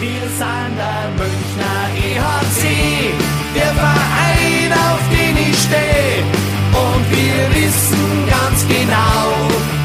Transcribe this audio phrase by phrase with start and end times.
[0.00, 3.12] Wir sind der Münchner EHC,
[3.52, 6.22] der Verein, auf den ich stehe.
[6.70, 9.34] Und wir wissen ganz genau,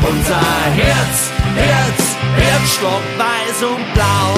[0.07, 0.39] unser
[0.75, 4.37] Herz, Herz, Herzstock weiß und blau.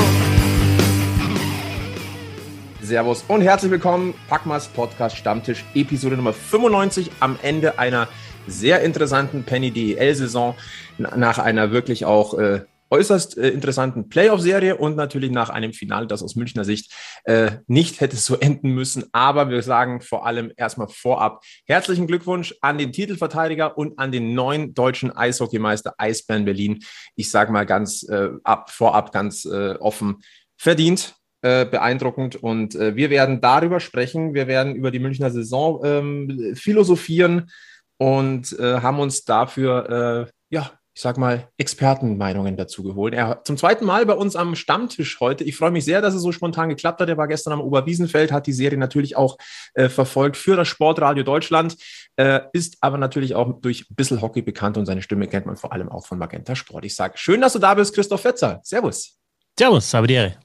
[2.81, 8.07] Servus und herzlich willkommen, Packmas Podcast Stammtisch, Episode Nummer 95 am Ende einer
[8.47, 10.55] sehr interessanten Penny DEL-Saison,
[10.97, 12.61] nach einer wirklich auch äh,
[12.95, 16.93] äußerst äh, interessanten Playoff-Serie und natürlich nach einem Finale, das aus Münchner Sicht
[17.25, 19.05] äh, nicht hätte so enden müssen.
[19.11, 24.33] Aber wir sagen vor allem erstmal vorab herzlichen Glückwunsch an den Titelverteidiger und an den
[24.33, 26.79] neuen deutschen Eishockeymeister Eisbären Berlin.
[27.15, 30.21] Ich sage mal ganz äh, ab, vorab ganz äh, offen
[30.57, 31.15] verdient.
[31.41, 34.33] Äh, beeindruckend und äh, wir werden darüber sprechen.
[34.33, 37.51] Wir werden über die Münchner Saison ähm, philosophieren
[37.97, 43.13] und haben uns dafür ja ich sag mal, Expertenmeinungen dazu geholt.
[43.13, 45.43] Er zum zweiten Mal bei uns am Stammtisch heute.
[45.43, 47.09] Ich freue mich sehr, dass es so spontan geklappt hat.
[47.09, 49.37] Er war gestern am Oberwiesenfeld, hat die Serie natürlich auch
[49.73, 51.75] äh, verfolgt für das Sportradio Deutschland,
[52.15, 55.73] äh, ist aber natürlich auch durch Bissel Hockey bekannt und seine Stimme kennt man vor
[55.73, 56.85] allem auch von Magenta Sport.
[56.85, 58.61] Ich sage, schön, dass du da bist, Christoph Fetzer.
[58.63, 59.19] Servus.
[59.59, 60.37] Servus, habe die Ehre.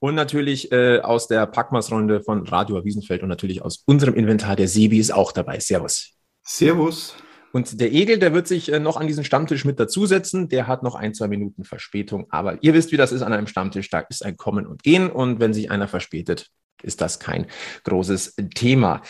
[0.00, 4.66] Und natürlich äh, aus der Packmas-Runde von Radio Wiesenfeld und natürlich aus unserem Inventar der
[4.66, 5.60] Sebi ist auch dabei.
[5.60, 6.14] Servus.
[6.42, 7.14] Servus.
[7.54, 10.48] Und der Egel, der wird sich äh, noch an diesen Stammtisch mit dazusetzen.
[10.48, 12.26] Der hat noch ein, zwei Minuten Verspätung.
[12.30, 13.88] Aber ihr wisst, wie das ist an einem Stammtisch.
[13.90, 15.08] Da ist ein Kommen und Gehen.
[15.08, 16.50] Und wenn sich einer verspätet,
[16.82, 17.46] ist das kein
[17.84, 19.02] großes Thema.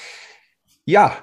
[0.84, 1.16] Ja,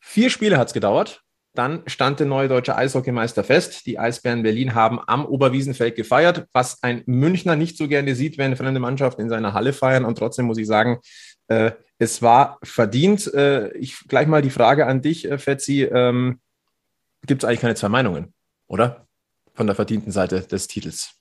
[0.00, 1.22] vier Spiele hat es gedauert.
[1.54, 3.86] Dann stand der neue deutsche Eishockeymeister fest.
[3.86, 8.56] Die Eisbären Berlin haben am Oberwiesenfeld gefeiert, was ein Münchner nicht so gerne sieht, wenn
[8.56, 10.04] fremde Mannschaften in seiner Halle feiern.
[10.04, 10.98] Und trotzdem muss ich sagen,
[11.46, 13.32] äh, es war verdient.
[13.34, 15.82] Äh, ich gleich mal die Frage an dich, äh, Fetzi.
[15.82, 16.40] Ähm,
[17.26, 18.34] Gibt es eigentlich keine zwei Meinungen,
[18.66, 19.06] oder?
[19.54, 21.14] Von der verdienten Seite des Titels.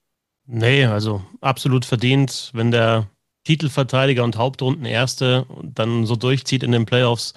[0.46, 3.08] Nee, also absolut verdient, wenn der
[3.46, 7.34] Titelverteidiger und Hauptrunden Erste dann so durchzieht in den Playoffs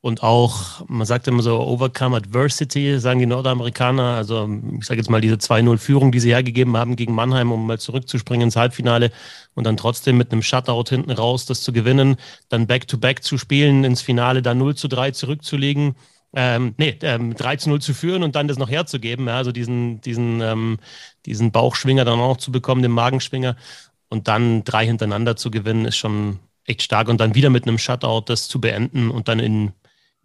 [0.00, 4.14] und auch, man sagt immer so, Overcome Adversity, sagen die Nordamerikaner.
[4.14, 4.48] Also
[4.78, 8.46] ich sage jetzt mal diese 2-0-Führung, die sie hergegeben haben gegen Mannheim, um mal zurückzuspringen
[8.46, 9.10] ins Halbfinale
[9.54, 12.16] und dann trotzdem mit einem Shutout hinten raus das zu gewinnen,
[12.48, 15.96] dann Back-to-Back -back zu spielen, ins Finale dann 0 zu 3 zurückzulegen.
[16.34, 19.52] Ähm, nee, ähm, 3 zu 0 zu führen und dann das noch herzugeben, ja, also
[19.52, 20.78] diesen, diesen, ähm,
[21.24, 23.56] diesen Bauchschwinger dann auch zu bekommen, den Magenschwinger
[24.08, 27.78] und dann drei hintereinander zu gewinnen, ist schon echt stark und dann wieder mit einem
[27.78, 29.72] Shutout das zu beenden und dann in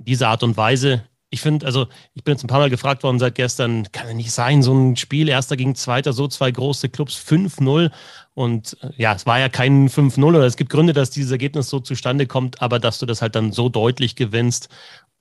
[0.03, 1.03] diese Art und Weise.
[1.29, 4.13] Ich finde, also ich bin jetzt ein paar Mal gefragt worden seit gestern, kann ja
[4.13, 7.89] nicht sein, so ein Spiel, erster gegen zweiter, so zwei große Clubs, 5-0.
[8.33, 11.69] Und äh, ja, es war ja kein 5-0 oder es gibt Gründe, dass dieses Ergebnis
[11.69, 14.69] so zustande kommt, aber dass du das halt dann so deutlich gewinnst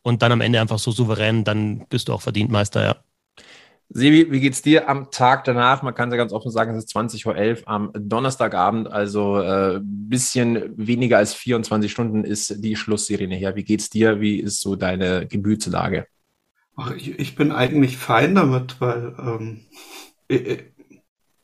[0.02, 2.96] und dann am Ende einfach so souverän, dann bist du auch verdient Meister, ja.
[3.92, 5.82] Sebi, wie geht's dir am Tag danach?
[5.82, 7.26] Man kann ja ganz offen sagen, es ist 20.11
[7.62, 13.56] Uhr am Donnerstagabend, also ein äh, bisschen weniger als 24 Stunden ist die Schlussserie her.
[13.56, 14.20] Wie geht's dir?
[14.20, 16.06] Wie ist so deine Gemütslage?
[16.76, 19.62] Ach, ich, ich, bin eigentlich fein damit, weil ähm,
[20.28, 20.66] ich,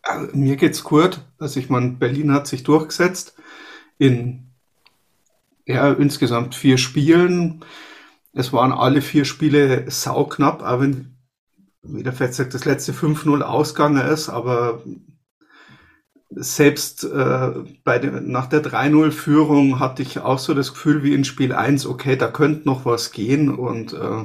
[0.03, 1.21] also mir geht's gut.
[1.39, 3.35] Also ich meine, Berlin hat sich durchgesetzt
[3.99, 4.53] in
[5.67, 7.65] ja, insgesamt vier Spielen.
[8.33, 11.16] Es waren alle vier Spiele sauknapp, auch wenn
[11.89, 14.83] wie der Fett sagt, das letzte 5-0 ausgegangen ist, aber
[16.31, 17.51] selbst äh,
[17.85, 21.87] bei den, nach der 3-0-Führung hatte ich auch so das Gefühl wie in Spiel 1,
[21.87, 24.25] okay, da könnte noch was gehen und äh,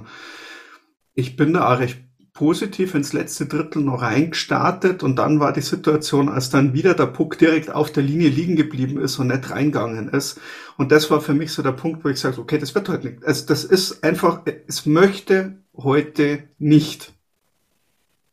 [1.13, 1.99] ich bin da auch recht
[2.33, 7.07] positiv ins letzte Drittel noch reingestartet und dann war die Situation, als dann wieder der
[7.07, 10.39] Puck direkt auf der Linie liegen geblieben ist und nicht reingegangen ist.
[10.77, 13.07] Und das war für mich so der Punkt, wo ich sage, okay, das wird heute
[13.07, 13.25] nicht.
[13.25, 17.13] Also das ist einfach, es möchte heute nicht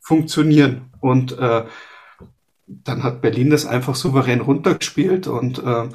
[0.08, 0.90] funktionieren.
[1.00, 1.64] Und äh,
[2.66, 5.88] dann hat Berlin das einfach souverän runtergespielt und äh,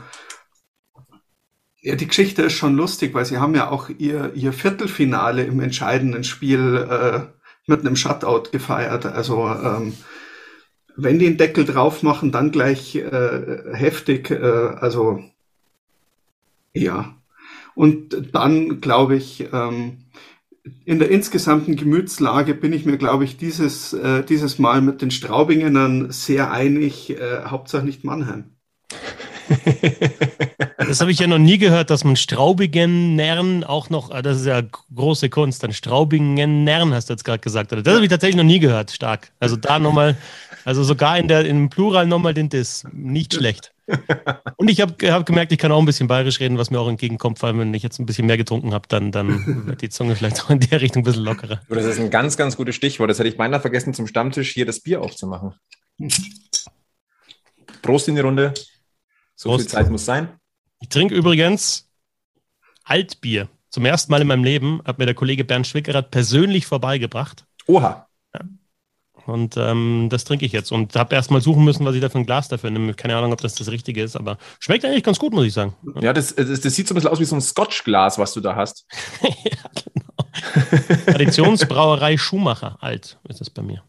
[1.82, 5.60] ja, die Geschichte ist schon lustig, weil sie haben ja auch ihr, ihr Viertelfinale im
[5.60, 7.22] entscheidenden Spiel äh,
[7.68, 9.06] mit einem Shutout gefeiert.
[9.06, 9.94] Also ähm,
[10.96, 14.32] wenn die einen Deckel drauf machen, dann gleich äh, heftig.
[14.32, 15.22] Äh, also
[16.74, 17.18] ja.
[17.76, 20.06] Und dann glaube ich, ähm,
[20.86, 25.12] in der insgesamten Gemütslage bin ich mir, glaube ich, dieses, äh, dieses Mal mit den
[25.12, 28.46] Straubingenern sehr einig, äh, Hauptsache nicht Mannheim.
[30.78, 34.46] das habe ich ja noch nie gehört, dass man Straubingen-Nern auch noch, ah, das ist
[34.46, 34.62] ja
[34.96, 37.74] große Kunst, dann Straubingen-Nern hast du jetzt gerade gesagt.
[37.74, 39.32] Das habe ich tatsächlich noch nie gehört, stark.
[39.42, 40.16] Also da nochmal,
[40.64, 42.86] also sogar in der, im Plural nochmal den Diss.
[42.94, 43.73] Nicht schlecht.
[44.58, 46.88] Und ich habe hab gemerkt, ich kann auch ein bisschen bayerisch reden, was mir auch
[46.88, 49.90] entgegenkommt, vor allem wenn ich jetzt ein bisschen mehr getrunken habe, dann, dann wird die
[49.90, 51.62] Zunge vielleicht auch in der Richtung ein bisschen lockerer.
[51.70, 53.10] Das ist ein ganz, ganz gutes Stichwort.
[53.10, 55.54] Das hätte ich beinahe vergessen, zum Stammtisch hier das Bier aufzumachen.
[57.82, 58.54] Prost in die Runde.
[59.36, 59.62] So Prost.
[59.62, 60.30] viel Zeit muss sein.
[60.80, 61.90] Ich trinke übrigens
[62.84, 63.50] Altbier.
[63.70, 67.46] Zum ersten Mal in meinem Leben hat mir der Kollege Bernd Schwickerath persönlich vorbeigebracht.
[67.66, 68.08] Oha.
[69.26, 72.10] Und ähm, das trinke ich jetzt und habe erst mal suchen müssen, was ich da
[72.10, 72.94] für ein Glas dafür nehme.
[72.94, 75.76] Keine Ahnung, ob das das Richtige ist, aber schmeckt eigentlich ganz gut, muss ich sagen.
[76.02, 78.42] Ja, das, das, das sieht so ein bisschen aus wie so ein Scotch-Glas, was du
[78.42, 78.86] da hast.
[79.22, 79.32] ja,
[79.84, 81.06] genau.
[81.06, 83.84] Traditionsbrauerei Schumacher, alt ist das bei mir.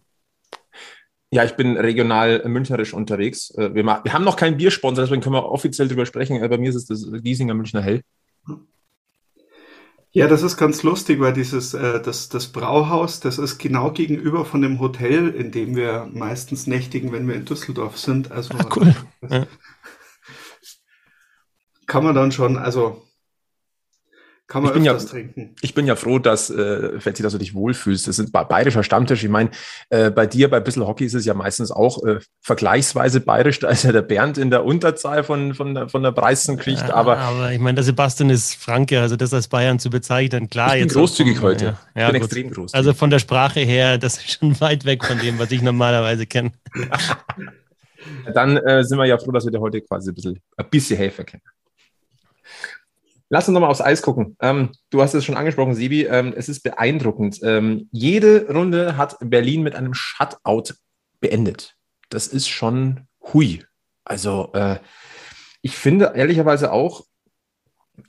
[1.30, 3.50] Ja, ich bin regional münchnerisch unterwegs.
[3.56, 6.40] Äh, wir, wir haben noch keinen Biersponsor, deswegen können wir offiziell drüber sprechen.
[6.48, 8.02] Bei mir ist es das Giesinger Münchner Hell.
[10.16, 14.44] Ja, das ist ganz lustig, weil dieses äh, das, das Brauhaus, das ist genau gegenüber
[14.44, 18.30] von dem Hotel, in dem wir meistens nächtigen, wenn wir in Düsseldorf sind.
[18.30, 18.94] Also Ach, cool.
[19.28, 19.44] Ja.
[21.86, 23.03] kann man dann schon, also
[24.46, 25.54] kann man ich bin ja, trinken.
[25.62, 28.06] Ich bin ja froh, dass, äh, Fetzi, dass du dich wohlfühlst.
[28.06, 29.24] Das sind bayerischer Stammtisch.
[29.24, 29.50] Ich meine,
[29.88, 33.60] äh, bei dir, bei Bissel Hockey ist es ja meistens auch äh, vergleichsweise bayerisch.
[33.60, 36.88] Da ist ja der Bernd in der Unterzahl von, von, der, von der Preisschicht.
[36.88, 40.50] Ja, aber, aber ich meine, der Sebastian ist Franke, also das als Bayern zu bezeichnen,
[40.50, 40.76] klar.
[40.76, 41.64] Ich bin großzügig auch, heute.
[41.64, 42.30] Ja, ja, ich bin gut.
[42.30, 42.74] extrem großzügig.
[42.74, 46.26] Also von der Sprache her, das ist schon weit weg von dem, was ich normalerweise
[46.26, 46.52] kenne.
[48.34, 50.98] Dann äh, sind wir ja froh, dass wir dir heute quasi ein bisschen, ein bisschen
[50.98, 51.42] helfen können.
[53.34, 54.36] Lass uns nochmal aufs Eis gucken.
[54.40, 56.04] Ähm, du hast es schon angesprochen, Sibi.
[56.04, 57.40] Ähm, es ist beeindruckend.
[57.42, 60.74] Ähm, jede Runde hat Berlin mit einem Shutout
[61.18, 61.74] beendet.
[62.10, 63.64] Das ist schon hui.
[64.04, 64.78] Also, äh,
[65.62, 67.06] ich finde ehrlicherweise auch,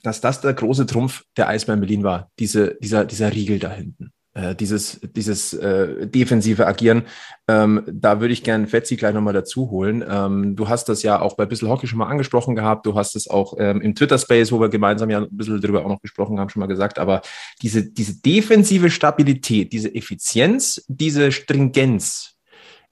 [0.04, 2.30] dass das der große Trumpf der Eisbären Berlin war.
[2.38, 4.12] Diese, dieser, dieser Riegel da hinten.
[4.36, 7.04] Äh, dieses, dieses äh, defensive Agieren.
[7.48, 10.04] Ähm, da würde ich gerne Fetzi gleich nochmal dazu holen.
[10.06, 12.84] Ähm, du hast das ja auch bei Bissel Hockey schon mal angesprochen gehabt.
[12.84, 15.88] Du hast es auch ähm, im Twitter-Space, wo wir gemeinsam ja ein bisschen darüber auch
[15.88, 16.98] noch gesprochen haben, schon mal gesagt.
[16.98, 17.22] Aber
[17.62, 22.34] diese, diese defensive Stabilität, diese Effizienz, diese Stringenz,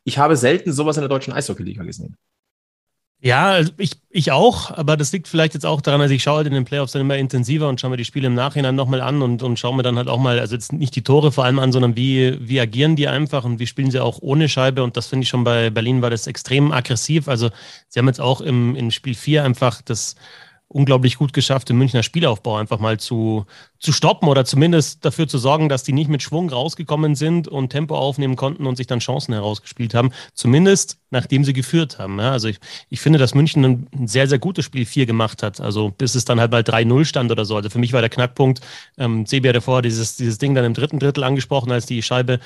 [0.02, 2.16] ich habe selten sowas in der deutschen Eishockey-Liga gesehen.
[3.26, 6.36] Ja, also ich, ich auch, aber das liegt vielleicht jetzt auch daran, dass ich schaue
[6.36, 9.00] halt in den Playoffs dann immer intensiver und schaue mir die Spiele im Nachhinein nochmal
[9.00, 11.46] an und, und schaue mir dann halt auch mal, also jetzt nicht die Tore vor
[11.46, 14.82] allem an, sondern wie, wie agieren die einfach und wie spielen sie auch ohne Scheibe
[14.84, 17.26] und das finde ich schon bei Berlin war das extrem aggressiv.
[17.26, 17.48] Also
[17.88, 20.16] sie haben jetzt auch im, im Spiel 4 einfach das
[20.74, 23.46] unglaublich gut geschafft, den Münchner Spielaufbau einfach mal zu,
[23.78, 27.70] zu stoppen oder zumindest dafür zu sorgen, dass die nicht mit Schwung rausgekommen sind und
[27.70, 30.10] Tempo aufnehmen konnten und sich dann Chancen herausgespielt haben.
[30.34, 32.18] Zumindest nachdem sie geführt haben.
[32.18, 32.58] Ja, also ich,
[32.90, 35.60] ich finde, dass München ein, sehr, sehr gutes Spiel 4 gemacht hat.
[35.60, 37.56] Also bis es dann halt mal 3-0 stand oder so.
[37.56, 38.60] Also für mich war der Knackpunkt,
[38.98, 42.40] ähm, Sebi hat davor dieses, dieses Ding dann im dritten Drittel angesprochen, als die Scheibe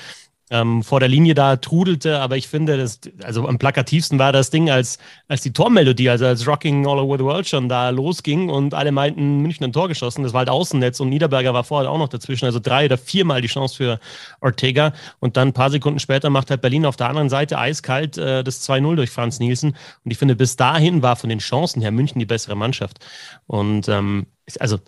[0.49, 4.49] ähm, vor der Linie da trudelte, aber ich finde, das, also am plakativsten war das
[4.49, 4.97] Ding, als,
[5.27, 8.91] als die Tormelodie, also als Rocking All Over the World schon da losging und alle
[8.91, 12.09] meinten, München ein Tor geschossen, das war halt Außennetz und Niederberger war vorher auch noch
[12.09, 13.99] dazwischen, also drei oder viermal die Chance für
[14.41, 14.93] Ortega.
[15.19, 18.43] Und dann ein paar Sekunden später macht halt Berlin auf der anderen Seite eiskalt äh,
[18.43, 19.75] das 2-0 durch Franz Nielsen.
[20.03, 23.05] Und ich finde, bis dahin war von den Chancen her München die bessere Mannschaft.
[23.47, 24.27] Und ähm,
[24.59, 24.79] also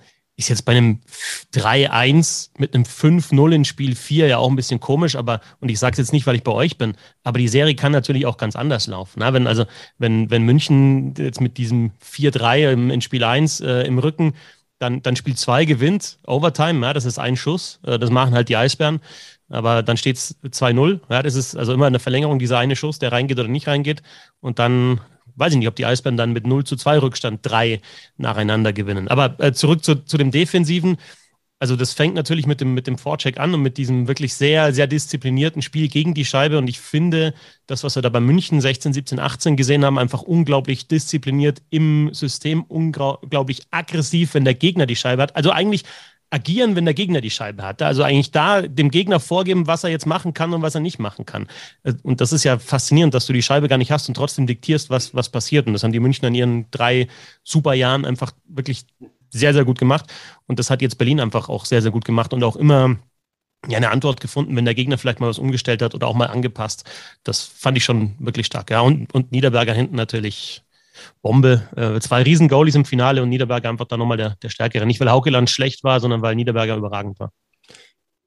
[0.45, 0.99] ist jetzt bei einem
[1.53, 5.79] 3-1 mit einem 5-0 in Spiel 4 ja auch ein bisschen komisch, aber, und ich
[5.79, 8.37] sage es jetzt nicht, weil ich bei euch bin, aber die Serie kann natürlich auch
[8.37, 9.19] ganz anders laufen.
[9.19, 9.65] Na, wenn, also,
[9.97, 14.33] wenn, wenn München jetzt mit diesem 4-3 im, in Spiel 1 äh, im Rücken
[14.79, 18.49] dann, dann Spiel 2 gewinnt, Overtime, ja, das ist ein Schuss, äh, das machen halt
[18.49, 18.99] die Eisbären,
[19.49, 22.99] aber dann steht es 2-0, ja, das ist also immer eine Verlängerung dieser eine Schuss,
[22.99, 24.01] der reingeht oder nicht reingeht
[24.39, 24.99] und dann
[25.41, 27.81] weiß ich nicht, ob die Eisbären dann mit 0 zu 2 Rückstand drei
[28.17, 29.09] nacheinander gewinnen.
[29.09, 30.97] Aber äh, zurück zu, zu dem Defensiven.
[31.59, 34.73] Also das fängt natürlich mit dem, mit dem Vorcheck an und mit diesem wirklich sehr,
[34.73, 36.57] sehr disziplinierten Spiel gegen die Scheibe.
[36.57, 37.33] Und ich finde,
[37.67, 42.13] das, was wir da bei München 16, 17, 18 gesehen haben, einfach unglaublich diszipliniert im
[42.13, 45.35] System, unglaublich aggressiv, wenn der Gegner die Scheibe hat.
[45.35, 45.83] Also eigentlich
[46.31, 47.81] agieren, wenn der Gegner die Scheibe hat.
[47.81, 50.97] Also eigentlich da dem Gegner vorgeben, was er jetzt machen kann und was er nicht
[50.97, 51.47] machen kann.
[51.83, 54.47] Äh, und das ist ja faszinierend, dass du die Scheibe gar nicht hast und trotzdem
[54.47, 55.67] diktierst, was, was passiert.
[55.67, 57.07] Und das haben die Münchner in ihren drei
[57.43, 58.85] super Jahren einfach wirklich
[59.29, 60.11] sehr, sehr gut gemacht.
[60.47, 62.97] Und das hat jetzt Berlin einfach auch sehr, sehr gut gemacht und auch immer
[63.67, 66.27] ja, eine Antwort gefunden, wenn der Gegner vielleicht mal was umgestellt hat oder auch mal
[66.27, 66.89] angepasst.
[67.23, 68.71] Das fand ich schon wirklich stark.
[68.71, 70.63] Ja, und, und Niederberger hinten natürlich
[71.21, 71.67] Bombe.
[71.75, 74.85] Äh, zwei Riesen-Goalies im Finale und Niederberger einfach dann nochmal der, der Stärkere.
[74.85, 77.31] Nicht, weil Haukeland schlecht war, sondern weil Niederberger überragend war.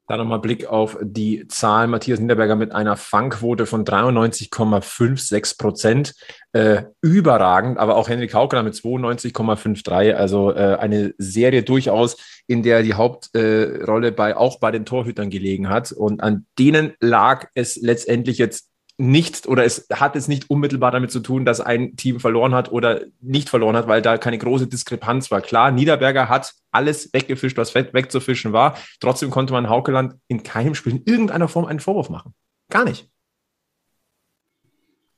[0.06, 1.90] Da nochmal Blick auf die Zahlen.
[1.90, 6.14] Matthias Niederberger mit einer Fangquote von 93,56 Prozent.
[6.52, 10.12] Äh, überragend, aber auch Henrik Haukeland mit 92,53.
[10.12, 15.70] Also äh, eine Serie durchaus, in der die Hauptrolle bei, auch bei den Torhütern gelegen
[15.70, 15.90] hat.
[15.90, 21.10] Und an denen lag es letztendlich jetzt nicht oder es hat es nicht unmittelbar damit
[21.10, 24.68] zu tun, dass ein Team verloren hat oder nicht verloren hat, weil da keine große
[24.68, 25.40] Diskrepanz war.
[25.40, 28.78] Klar, Niederberger hat alles weggefischt, was wegzufischen war.
[29.00, 32.34] Trotzdem konnte man Haukeland in keinem Spiel in irgendeiner Form einen Vorwurf machen.
[32.70, 33.08] Gar nicht.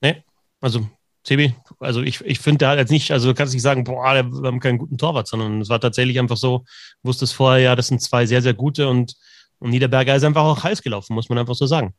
[0.01, 0.23] Nee,
[0.59, 0.87] also
[1.27, 4.13] Sebi, also ich, ich finde, der hat jetzt nicht, also du kannst nicht sagen, boah,
[4.13, 6.63] wir haben keinen guten Torwart, sondern es war tatsächlich einfach so,
[7.03, 9.15] wusste es vorher, ja, das sind zwei sehr, sehr gute und,
[9.59, 11.93] und Niederberger ist einfach auch heiß gelaufen, muss man einfach so sagen.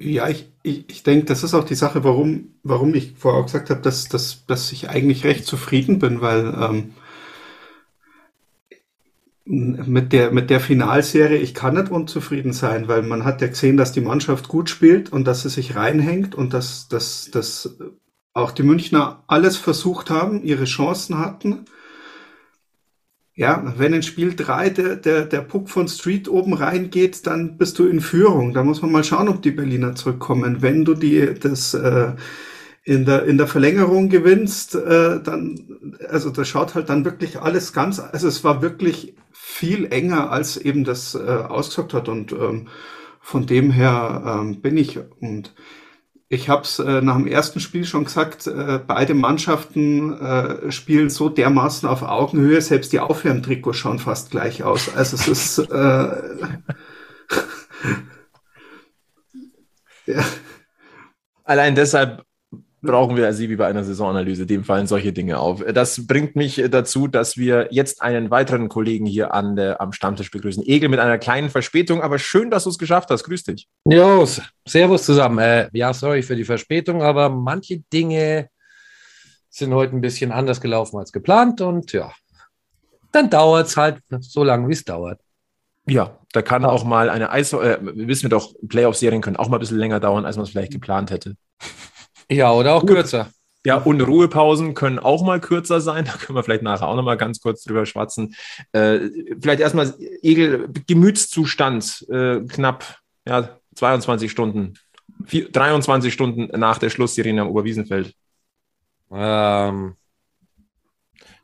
[0.00, 3.46] Ja, ich, ich, ich denke, das ist auch die Sache, warum, warum ich vorher auch
[3.46, 6.94] gesagt habe, dass, dass, dass ich eigentlich recht zufrieden bin, weil ähm,
[9.44, 13.76] mit der, mit der Finalserie, ich kann nicht unzufrieden sein, weil man hat ja gesehen,
[13.76, 17.76] dass die Mannschaft gut spielt und dass sie sich reinhängt und dass, dass, dass
[18.34, 21.64] auch die Münchner alles versucht haben, ihre Chancen hatten.
[23.38, 27.78] Ja, wenn in Spiel 3 der, der, der Puck von Street oben reingeht, dann bist
[27.78, 28.52] du in Führung.
[28.52, 30.60] Da muss man mal schauen, ob die Berliner zurückkommen.
[30.60, 32.14] Wenn du die, das äh,
[32.82, 37.72] in, der, in der Verlängerung gewinnst, äh, dann, also da schaut halt dann wirklich alles
[37.72, 42.08] ganz, also es war wirklich viel enger, als eben das äh, ausgesagt hat.
[42.08, 42.66] Und ähm,
[43.20, 45.54] von dem her ähm, bin ich und
[46.30, 51.08] ich habe es äh, nach dem ersten Spiel schon gesagt, äh, beide Mannschaften äh, spielen
[51.08, 54.94] so dermaßen auf Augenhöhe, selbst die Aufwärmtrikots schauen fast gleich aus.
[54.94, 56.10] Also es ist äh,
[60.06, 60.22] ja.
[61.44, 62.27] Allein deshalb
[62.80, 64.46] brauchen wir sie wie bei einer Saisonanalyse.
[64.46, 65.64] Dem fallen solche Dinge auf.
[65.72, 70.30] Das bringt mich dazu, dass wir jetzt einen weiteren Kollegen hier an der, am Stammtisch
[70.30, 70.62] begrüßen.
[70.64, 73.24] Egel mit einer kleinen Verspätung, aber schön, dass du es geschafft hast.
[73.24, 73.68] Grüß dich.
[73.84, 74.26] Jo,
[74.66, 75.38] servus zusammen.
[75.38, 78.48] Äh, ja, sorry für die Verspätung, aber manche Dinge
[79.50, 82.12] sind heute ein bisschen anders gelaufen als geplant und ja,
[83.12, 85.20] dann dauert es halt so lange, wie es dauert.
[85.86, 89.56] Ja, da kann auch mal eine Eis, äh, wissen wir doch, Playoff-Serien können auch mal
[89.56, 91.34] ein bisschen länger dauern, als man es vielleicht geplant hätte.
[92.30, 93.30] Ja, oder auch kürzer.
[93.64, 96.04] Ja, und Ruhepausen können auch mal kürzer sein.
[96.06, 98.34] Da können wir vielleicht nachher auch noch mal ganz kurz drüber schwatzen.
[98.72, 99.00] Äh,
[99.40, 104.74] vielleicht erstmal, Egel, Gemütszustand, äh, knapp ja, 22 Stunden,
[105.26, 108.14] 4, 23 Stunden nach der Schlussserie am Oberwiesenfeld.
[109.10, 109.94] Ähm,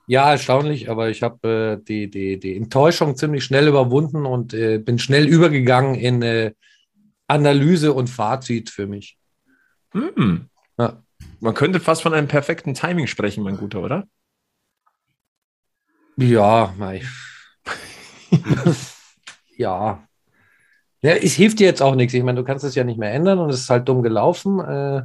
[0.06, 4.78] ja, erstaunlich, aber ich habe äh, die, die, die Enttäuschung ziemlich schnell überwunden und äh,
[4.78, 6.52] bin schnell übergegangen in äh,
[7.26, 9.16] Analyse und Fazit für mich.
[9.92, 10.50] Hm.
[11.40, 14.08] Man könnte fast von einem perfekten Timing sprechen, mein Guter, oder?
[16.16, 17.02] Ja, mei.
[19.56, 20.06] ja.
[21.02, 22.14] Ja, es hilft dir jetzt auch nichts.
[22.14, 24.60] Ich meine, du kannst es ja nicht mehr ändern und es ist halt dumm gelaufen.
[24.60, 25.02] Äh,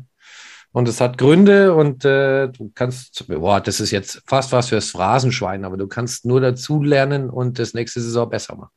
[0.71, 4.91] und es hat Gründe und äh, du kannst, boah, das ist jetzt fast was fürs
[4.91, 8.71] Phrasenschwein, aber du kannst nur dazu lernen und das nächste Saison besser machen.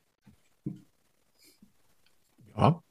[2.56, 2.82] Ja.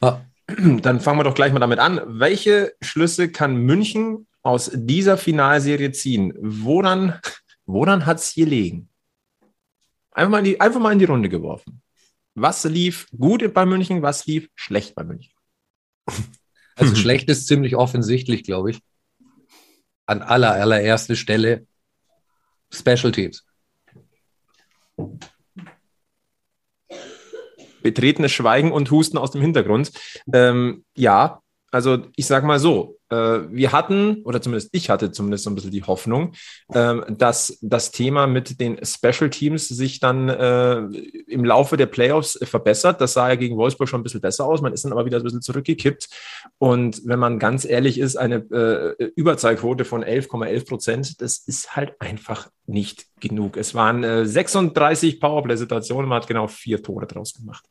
[0.00, 0.20] Ah.
[0.82, 2.00] Dann fangen wir doch gleich mal damit an.
[2.06, 6.32] Welche Schlüsse kann München aus dieser Finalserie ziehen?
[6.38, 7.20] Woran,
[7.66, 8.88] woran hat es hier liegen?
[10.12, 11.82] Einfach mal, in die, einfach mal in die Runde geworfen.
[12.34, 15.32] Was lief gut bei München, was lief schlecht bei München?
[16.78, 18.80] Also schlecht ist ziemlich offensichtlich, glaube ich.
[20.04, 21.66] An aller, allererster Stelle
[22.70, 23.46] Special Teams
[27.86, 29.92] betretenes Schweigen und Husten aus dem Hintergrund.
[30.32, 31.40] Ähm, ja,
[31.70, 35.70] also ich sage mal so, wir hatten, oder zumindest ich hatte zumindest so ein bisschen
[35.70, 36.32] die Hoffnung,
[36.72, 40.78] äh, dass das Thema mit den Special Teams sich dann äh,
[41.26, 43.00] im Laufe der Playoffs verbessert.
[43.00, 44.60] Das sah ja gegen Wolfsburg schon ein bisschen besser aus.
[44.60, 46.08] Man ist dann aber wieder ein bisschen zurückgekippt.
[46.58, 52.00] Und wenn man ganz ehrlich ist, eine äh, Überzahlquote von 11,11 Prozent, das ist halt
[52.00, 53.56] einfach nicht genug.
[53.56, 57.64] Es waren 36 äh, Powerplay-Situationen, man hat genau vier Tore draus gemacht.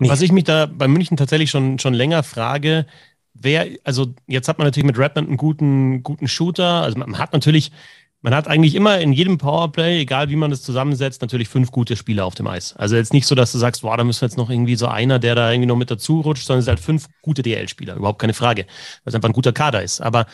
[0.00, 2.86] Was ich mich da bei München tatsächlich schon, schon länger frage,
[3.34, 6.82] wer, also jetzt hat man natürlich mit Redmond einen guten, guten Shooter.
[6.82, 7.72] Also man hat natürlich,
[8.22, 11.96] man hat eigentlich immer in jedem Powerplay, egal wie man das zusammensetzt, natürlich fünf gute
[11.96, 12.74] Spieler auf dem Eis.
[12.74, 14.86] Also jetzt nicht so, dass du sagst, boah, da müssen wir jetzt noch irgendwie so
[14.86, 17.96] einer, der da irgendwie noch mit dazu rutscht, sondern es sind halt fünf gute DL-Spieler.
[17.96, 20.00] Überhaupt keine Frage, weil es einfach ein guter Kader ist.
[20.00, 20.26] Aber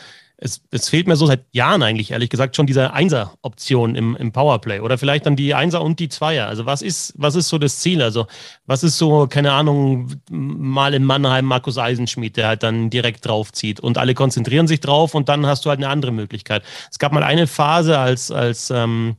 [0.43, 4.31] es, es fehlt mir so seit Jahren eigentlich, ehrlich gesagt, schon diese Einser-Option im, im
[4.31, 6.47] Powerplay oder vielleicht dann die Einser und die Zweier.
[6.47, 8.01] Also was ist, was ist so das Ziel?
[8.01, 8.25] Also
[8.65, 13.79] was ist so, keine Ahnung, mal in Mannheim Markus Eisenschmidt, der halt dann direkt draufzieht
[13.79, 16.63] und alle konzentrieren sich drauf und dann hast du halt eine andere Möglichkeit.
[16.89, 19.17] Es gab mal eine Phase, als, als ähm,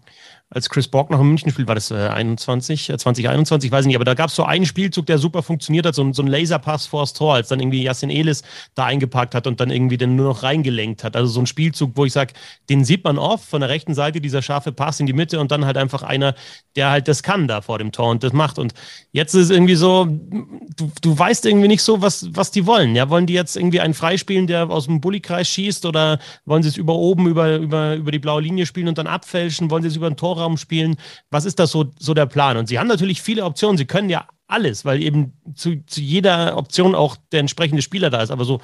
[0.54, 3.86] als Chris Borg noch in München spielt, war das äh, 21, äh, 2021, weiß ich
[3.86, 6.28] nicht, aber da gab es so einen Spielzug, der super funktioniert hat, so, so ein
[6.28, 8.42] Laserpass vors Tor, als dann irgendwie Yassin Elis
[8.74, 11.16] da eingepackt hat und dann irgendwie den nur noch reingelenkt hat.
[11.16, 12.34] Also so ein Spielzug, wo ich sage,
[12.68, 15.50] den sieht man oft von der rechten Seite, dieser scharfe Pass in die Mitte und
[15.50, 16.34] dann halt einfach einer,
[16.76, 18.58] der halt das kann da vor dem Tor und das macht.
[18.58, 18.74] Und
[19.12, 22.94] jetzt ist es irgendwie so, du, du weißt irgendwie nicht so, was, was die wollen.
[22.94, 26.68] Ja, wollen die jetzt irgendwie einen freispielen, der aus dem Bullikreis schießt oder wollen sie
[26.68, 29.70] es über oben, über, über, über die blaue Linie spielen und dann abfälschen?
[29.70, 30.96] Wollen sie es über ein Tor Strafraum spielen?
[31.30, 32.56] Was ist das so, so der Plan?
[32.56, 33.78] Und sie haben natürlich viele Optionen.
[33.78, 38.22] Sie können ja alles, weil eben zu, zu jeder Option auch der entsprechende Spieler da
[38.22, 38.30] ist.
[38.30, 38.60] Aber so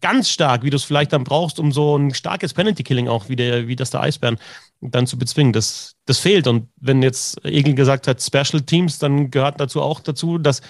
[0.00, 3.36] ganz stark, wie du es vielleicht dann brauchst, um so ein starkes Penalty-Killing auch wie,
[3.36, 4.38] der, wie das der Eisbären
[4.80, 6.46] dann zu bezwingen, das, das fehlt.
[6.46, 10.60] Und wenn jetzt Egel gesagt hat, Special Teams, dann gehört dazu auch dazu, dass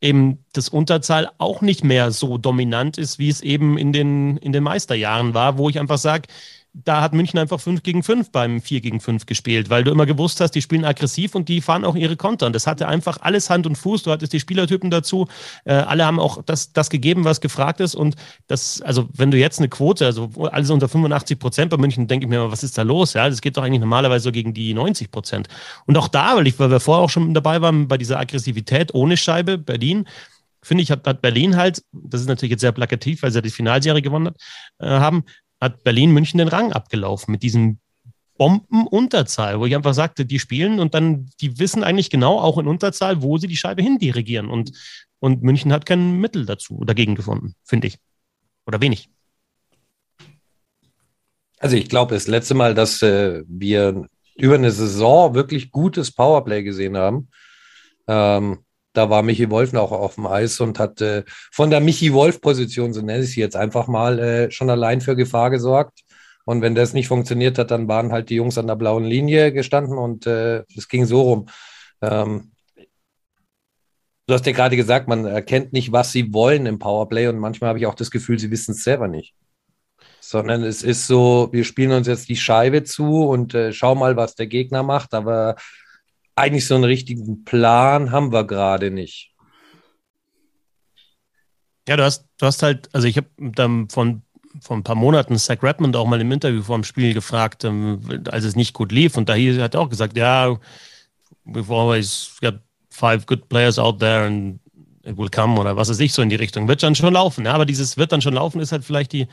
[0.00, 4.52] eben das Unterzahl auch nicht mehr so dominant ist, wie es eben in den, in
[4.52, 6.26] den Meisterjahren war, wo ich einfach sage,
[6.72, 10.06] da hat München einfach 5 gegen 5 beim 4 gegen 5 gespielt, weil du immer
[10.06, 12.46] gewusst hast, die spielen aggressiv und die fahren auch ihre Konter.
[12.46, 14.04] Und das hatte einfach alles Hand und Fuß.
[14.04, 15.26] Du hattest die Spielertypen dazu.
[15.64, 17.94] Äh, alle haben auch das, das gegeben, was gefragt ist.
[17.94, 18.14] Und
[18.46, 22.26] das, also wenn du jetzt eine Quote, also alles unter 85 Prozent bei München, denke
[22.26, 23.14] ich mir, was ist da los?
[23.14, 25.48] Ja, das geht doch eigentlich normalerweise so gegen die 90 Prozent.
[25.86, 28.94] Und auch da, weil ich, weil wir vorher auch schon dabei waren, bei dieser Aggressivität
[28.94, 30.06] ohne Scheibe, Berlin,
[30.62, 33.50] finde ich, hat, Berlin halt, das ist natürlich jetzt sehr plakativ, weil sie ja die
[33.50, 34.34] Finalserie gewonnen
[34.78, 35.24] äh, haben,
[35.60, 37.78] hat Berlin München den Rang abgelaufen mit diesem
[38.38, 42.66] Bombenunterzahl, wo ich einfach sagte, die spielen und dann, die wissen eigentlich genau auch in
[42.66, 44.48] Unterzahl, wo sie die Scheibe hin dirigieren.
[44.48, 44.72] Und,
[45.18, 47.98] und München hat kein Mittel dazu dagegen gefunden, finde ich.
[48.66, 49.10] Oder wenig.
[51.58, 56.62] Also ich glaube, das letzte Mal, dass äh, wir über eine Saison wirklich gutes Powerplay
[56.62, 57.28] gesehen haben,
[58.08, 62.12] ähm, da war Michi Wolf noch auf dem Eis und hat äh, von der Michi
[62.12, 66.00] Wolf-Position, so nenne ich sie jetzt einfach mal, äh, schon allein für Gefahr gesorgt.
[66.44, 69.52] Und wenn das nicht funktioniert hat, dann waren halt die Jungs an der blauen Linie
[69.52, 71.46] gestanden und äh, es ging so rum.
[72.02, 72.50] Ähm,
[74.26, 77.68] du hast ja gerade gesagt, man erkennt nicht, was sie wollen im Powerplay und manchmal
[77.68, 79.34] habe ich auch das Gefühl, sie wissen es selber nicht.
[80.20, 84.16] Sondern es ist so, wir spielen uns jetzt die Scheibe zu und äh, schau mal,
[84.16, 85.56] was der Gegner macht, aber
[86.40, 89.32] eigentlich so einen richtigen Plan haben wir gerade nicht.
[91.88, 94.22] Ja, du hast, du hast halt, also ich habe dann von
[94.60, 98.00] vor ein paar Monaten Zach Redmond auch mal im Interview vor dem Spiel gefragt, ähm,
[98.30, 99.16] als es nicht gut lief.
[99.16, 100.56] Und da hat er auch gesagt, ja,
[101.44, 102.54] we've always got
[102.90, 104.58] five good players out there and
[105.04, 106.68] it will come oder was weiß ich so in die Richtung.
[106.68, 107.44] Wird dann schon laufen.
[107.44, 109.28] Ja, aber dieses wird dann schon laufen ist halt vielleicht die,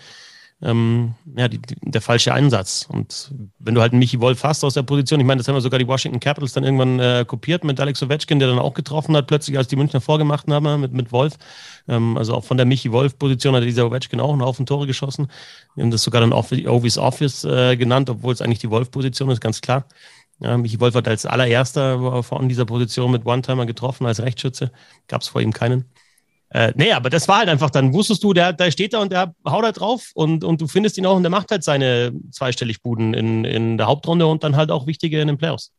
[0.61, 2.87] ähm, ja, die, die, der falsche Einsatz.
[2.89, 5.55] Und wenn du halt einen Michi Wolf hast aus der Position, ich meine, das haben
[5.55, 8.73] wir sogar die Washington Capitals dann irgendwann äh, kopiert mit Alex Ovechkin, der dann auch
[8.73, 11.37] getroffen hat, plötzlich, als die Münchner vorgemacht haben mit, mit Wolf.
[11.87, 15.27] Ähm, also auch von der Michi Wolf-Position hat dieser Ovechkin auch einen Haufen Tore geschossen.
[15.75, 19.41] Wir haben das sogar dann Ovis Office äh, genannt, obwohl es eigentlich die Wolf-Position ist,
[19.41, 19.85] ganz klar.
[20.39, 24.71] Ja, Michi Wolf hat als allererster von dieser Position mit One-Timer getroffen als Rechtsschütze.
[25.07, 25.85] Gab es vor ihm keinen.
[26.49, 29.11] Äh, nee, aber das war halt einfach, dann wusstest du, der, der steht da und
[29.11, 32.13] der haut da drauf und, und du findest ihn auch und der macht halt seine
[32.31, 35.73] zweistellig Buden in, in der Hauptrunde und dann halt auch wichtige in den Playoffs.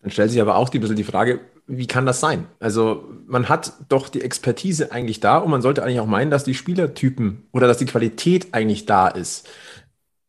[0.00, 2.46] Dann stellt sich aber auch die bisschen die Frage, wie kann das sein?
[2.60, 6.44] Also man hat doch die Expertise eigentlich da und man sollte eigentlich auch meinen, dass
[6.44, 9.48] die Spielertypen oder dass die Qualität eigentlich da ist.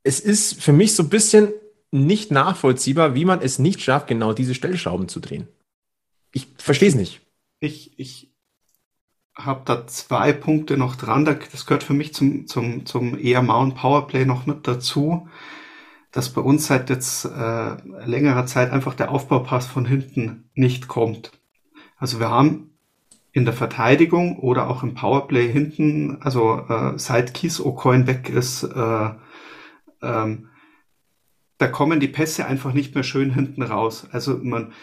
[0.04, 1.50] Es ist für mich so ein bisschen
[1.92, 5.48] nicht nachvollziehbar, wie man es nicht schafft, genau diese Stellschrauben zu drehen.
[6.32, 7.22] Ich verstehe es nicht.
[7.60, 8.33] Ich, ich
[9.36, 11.26] habe da zwei Punkte noch dran.
[11.26, 15.28] Das gehört für mich zum, zum, zum eher Mount Powerplay noch mit dazu,
[16.12, 21.32] dass bei uns seit jetzt äh, längerer Zeit einfach der Aufbaupass von hinten nicht kommt.
[21.98, 22.70] Also wir haben
[23.32, 28.64] in der Verteidigung oder auch im Powerplay hinten, also äh, seit Kies O'Coin weg ist,
[28.64, 29.10] äh,
[30.04, 30.50] ähm,
[31.58, 34.08] da kommen die Pässe einfach nicht mehr schön hinten raus.
[34.12, 34.74] Also man,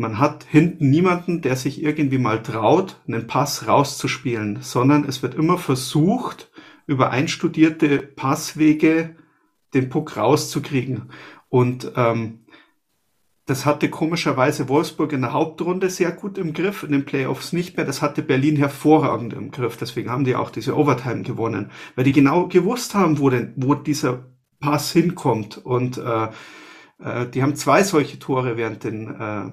[0.00, 5.34] man hat hinten niemanden, der sich irgendwie mal traut, einen Pass rauszuspielen, sondern es wird
[5.34, 6.50] immer versucht,
[6.86, 9.14] über einstudierte Passwege
[9.74, 11.10] den Puck rauszukriegen.
[11.50, 12.46] Und ähm,
[13.44, 17.76] das hatte komischerweise Wolfsburg in der Hauptrunde sehr gut im Griff, in den Playoffs nicht
[17.76, 17.84] mehr.
[17.84, 19.76] Das hatte Berlin hervorragend im Griff.
[19.76, 23.74] Deswegen haben die auch diese Overtime gewonnen, weil die genau gewusst haben, wo denn, wo
[23.74, 25.58] dieser Pass hinkommt.
[25.58, 26.28] Und äh,
[27.00, 29.50] äh, die haben zwei solche Tore während den äh,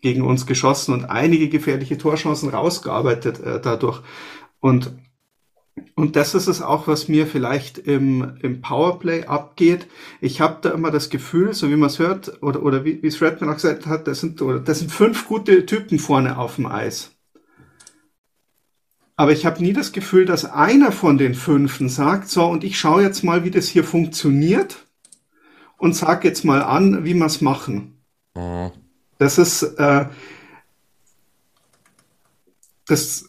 [0.00, 4.02] gegen uns geschossen und einige gefährliche Torchancen rausgearbeitet äh, dadurch.
[4.60, 4.92] Und,
[5.94, 9.86] und das ist es auch, was mir vielleicht im, im Powerplay abgeht.
[10.20, 13.06] Ich habe da immer das Gefühl, so wie man es hört, oder, oder wie, wie
[13.08, 16.56] es Redman auch gesagt hat, das sind, oder, das sind fünf gute Typen vorne auf
[16.56, 17.12] dem Eis.
[19.16, 22.78] Aber ich habe nie das Gefühl, dass einer von den Fünfen sagt, so, und ich
[22.78, 24.86] schaue jetzt mal, wie das hier funktioniert
[25.76, 28.00] und sag jetzt mal an, wie wir es machen.
[28.36, 28.70] Mhm.
[29.18, 30.06] Das ist, äh,
[32.86, 33.28] das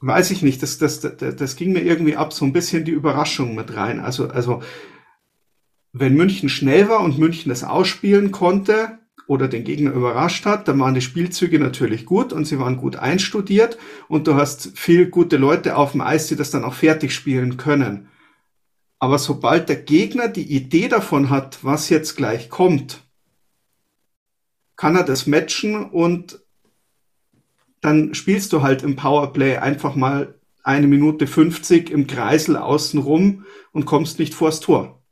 [0.00, 2.92] weiß ich nicht, das, das, das, das ging mir irgendwie ab, so ein bisschen die
[2.92, 4.00] Überraschung mit rein.
[4.00, 4.62] Also, also,
[5.92, 10.78] wenn München schnell war und München das ausspielen konnte oder den Gegner überrascht hat, dann
[10.78, 15.36] waren die Spielzüge natürlich gut und sie waren gut einstudiert und du hast viel gute
[15.36, 18.08] Leute auf dem Eis, die das dann auch fertig spielen können.
[18.98, 23.02] Aber sobald der Gegner die Idee davon hat, was jetzt gleich kommt,
[24.80, 26.40] kann er das matchen und
[27.82, 33.44] dann spielst du halt im Powerplay einfach mal eine Minute 50 im Kreisel außen rum
[33.72, 35.02] und kommst nicht vors Tor.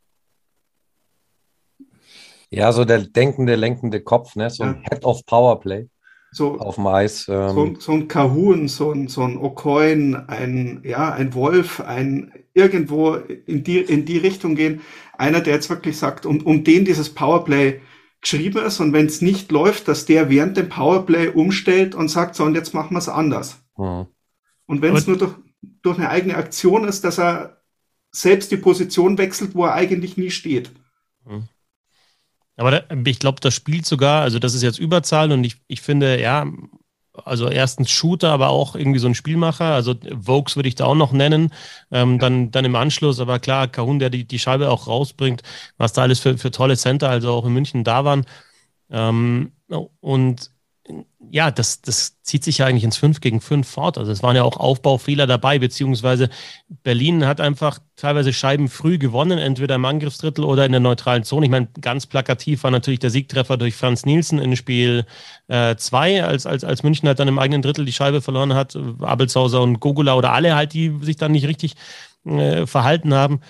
[2.48, 4.48] Ja, so der denkende, lenkende Kopf, ne?
[4.48, 5.90] so ein Head of Powerplay
[6.33, 7.28] so, auf dem Eis.
[7.28, 7.50] Ähm.
[7.50, 13.16] So, so, ein Kahun, so ein, so ein O'Coin, ein, ja, ein Wolf, ein irgendwo
[13.16, 14.81] in die, in die Richtung gehen.
[15.18, 17.83] Einer, der jetzt wirklich sagt, um, um den dieses Powerplay
[18.20, 22.35] geschrieben ist und wenn es nicht läuft, dass der während dem Powerplay umstellt und sagt,
[22.35, 23.62] so und jetzt machen wir es anders.
[23.76, 24.07] Mhm.
[24.66, 25.35] Und wenn es nur durch,
[25.83, 27.62] durch eine eigene Aktion ist, dass er
[28.11, 30.70] selbst die Position wechselt, wo er eigentlich nie steht.
[31.24, 31.48] Mhm.
[32.57, 35.81] Aber da, ich glaube, das spielt sogar, also das ist jetzt Überzahl und ich, ich
[35.81, 36.44] finde, ja,
[37.24, 39.66] also erstens Shooter, aber auch irgendwie so ein Spielmacher.
[39.66, 41.52] Also Vokes würde ich da auch noch nennen.
[41.90, 45.42] Ähm, dann, dann im Anschluss, aber klar, Kahun, der die, die Scheibe auch rausbringt,
[45.76, 48.26] was da alles für, für tolle Center, also auch in München da waren.
[48.90, 49.52] Ähm,
[50.00, 50.50] und
[51.31, 53.98] ja, das, das zieht sich ja eigentlich ins 5 gegen 5 fort.
[53.98, 56.31] Also es waren ja auch Aufbaufehler dabei, beziehungsweise
[56.83, 61.46] Berlin hat einfach teilweise Scheiben früh gewonnen, entweder im Angriffsdrittel oder in der neutralen Zone.
[61.46, 65.05] Ich meine, ganz plakativ war natürlich der Siegtreffer durch Franz Nielsen in Spiel
[65.48, 68.77] 2, äh, als, als, als München halt dann im eigenen Drittel die Scheibe verloren hat.
[69.01, 71.74] Abelshauser und Gogula oder alle halt, die sich dann nicht richtig
[72.24, 73.40] äh, verhalten haben.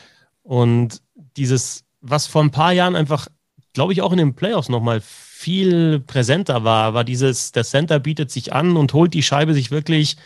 [0.43, 1.03] Und
[1.37, 3.29] dieses, was vor ein paar Jahren einfach,
[3.73, 5.01] glaube ich, auch in den Playoffs nochmal
[5.39, 9.71] viel präsenter war, war dieses, der Center bietet sich an und holt die Scheibe sich
[9.71, 10.17] wirklich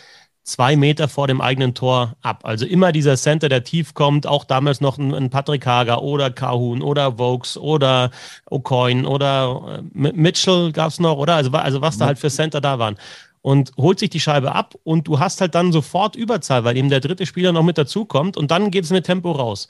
[0.43, 2.47] zwei Meter vor dem eigenen Tor ab.
[2.47, 6.81] Also immer dieser Center, der tief kommt, auch damals noch ein, Patrick Hager oder Kahun
[6.81, 8.11] oder Vokes oder
[8.51, 11.35] O'Coin oder äh, Mitchell gab es noch, oder?
[11.35, 12.97] Also, also was da halt für Center da waren.
[13.43, 16.89] Und holt sich die Scheibe ab und du hast halt dann sofort Überzahl, weil eben
[16.89, 19.69] der dritte Spieler noch mit dazukommt und dann geht es mit Tempo raus.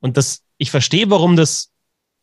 [0.00, 1.69] Und das, ich verstehe, warum das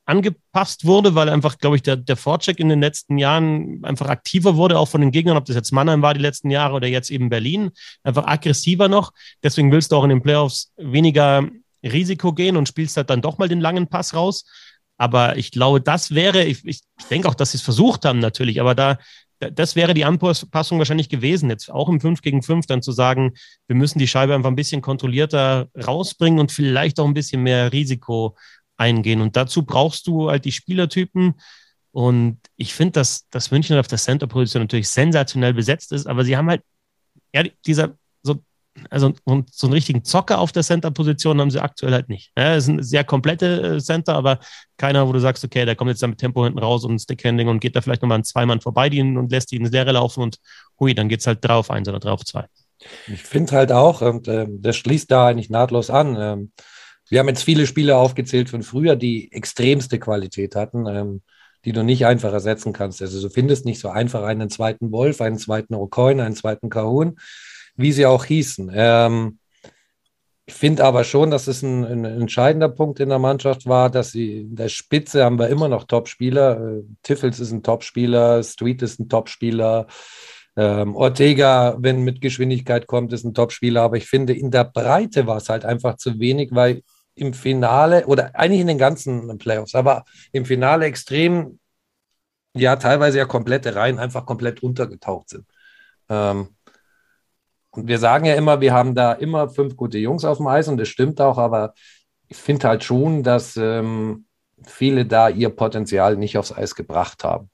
[0.07, 4.55] angepasst wurde, weil einfach, glaube ich, der, der Vorcheck in den letzten Jahren einfach aktiver
[4.55, 7.11] wurde, auch von den Gegnern, ob das jetzt Mannheim war die letzten Jahre oder jetzt
[7.11, 7.71] eben Berlin,
[8.03, 9.11] einfach aggressiver noch.
[9.43, 11.47] Deswegen willst du auch in den Playoffs weniger
[11.83, 14.45] Risiko gehen und spielst halt dann doch mal den langen Pass raus.
[14.97, 18.61] Aber ich glaube, das wäre, ich, ich denke auch, dass sie es versucht haben natürlich,
[18.61, 18.97] aber da,
[19.39, 23.33] das wäre die Anpassung wahrscheinlich gewesen, jetzt auch im 5 gegen 5 dann zu sagen,
[23.67, 27.71] wir müssen die Scheibe einfach ein bisschen kontrollierter rausbringen und vielleicht auch ein bisschen mehr
[27.71, 28.35] Risiko
[28.77, 29.21] eingehen.
[29.21, 31.35] Und dazu brauchst du halt die Spielertypen.
[31.91, 36.37] Und ich finde, dass, dass München auf der Center-Position natürlich sensationell besetzt ist, aber sie
[36.37, 36.61] haben halt,
[37.33, 38.35] ja, dieser, so,
[38.91, 42.31] also so einen richtigen Zocker auf der Center-Position haben sie aktuell halt nicht.
[42.37, 44.39] Ja, es sind sehr komplette äh, Center, aber
[44.77, 47.47] keiner, wo du sagst, okay, der kommt jetzt da mit Tempo hinten raus und Stickhandling
[47.47, 49.93] und geht da vielleicht nochmal ein Zweimann vorbei die und lässt die in die Leere
[49.93, 50.37] laufen und
[50.79, 52.45] hui, dann geht es halt drauf eins oder drauf zwei.
[53.07, 56.51] Ich finde halt auch, und äh, das schließt da eigentlich nahtlos an, ähm,
[57.09, 61.21] wir haben jetzt viele Spiele aufgezählt von früher, die extremste Qualität hatten, ähm,
[61.65, 63.01] die du nicht einfach ersetzen kannst.
[63.01, 67.17] Also du findest nicht so einfach einen zweiten Wolf, einen zweiten O'Coin, einen zweiten Kahun,
[67.75, 68.71] wie sie auch hießen.
[68.73, 69.39] Ähm,
[70.45, 74.11] ich finde aber schon, dass es ein, ein, entscheidender Punkt in der Mannschaft war, dass
[74.11, 76.77] sie in der Spitze haben wir immer noch Topspieler.
[76.77, 79.87] Äh, Tiffels ist ein Topspieler, Street ist ein Topspieler.
[80.55, 85.27] Ähm, Ortega, wenn mit Geschwindigkeit kommt, ist ein Topspieler, aber ich finde, in der Breite
[85.27, 86.81] war es halt einfach zu wenig, weil
[87.17, 91.59] im Finale oder eigentlich in den ganzen Playoffs, aber im Finale extrem,
[92.53, 95.45] ja, teilweise ja komplette Reihen einfach komplett untergetaucht sind.
[96.09, 96.55] Ähm,
[97.71, 100.67] und wir sagen ja immer, wir haben da immer fünf gute Jungs auf dem Eis
[100.67, 101.73] und das stimmt auch, aber
[102.27, 104.25] ich finde halt schon, dass ähm,
[104.63, 107.49] viele da ihr Potenzial nicht aufs Eis gebracht haben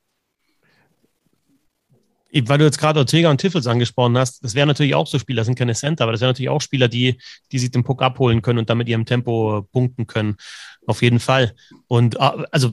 [2.46, 5.42] weil du jetzt gerade Ortega und Tiffels angesprochen hast, das wären natürlich auch so Spieler,
[5.42, 7.20] das sind keine Center, aber das wären natürlich auch Spieler, die,
[7.52, 10.38] die sich den Puck abholen können und damit ihrem Tempo punkten können.
[10.88, 11.54] Auf jeden Fall.
[11.88, 12.72] Und äh, also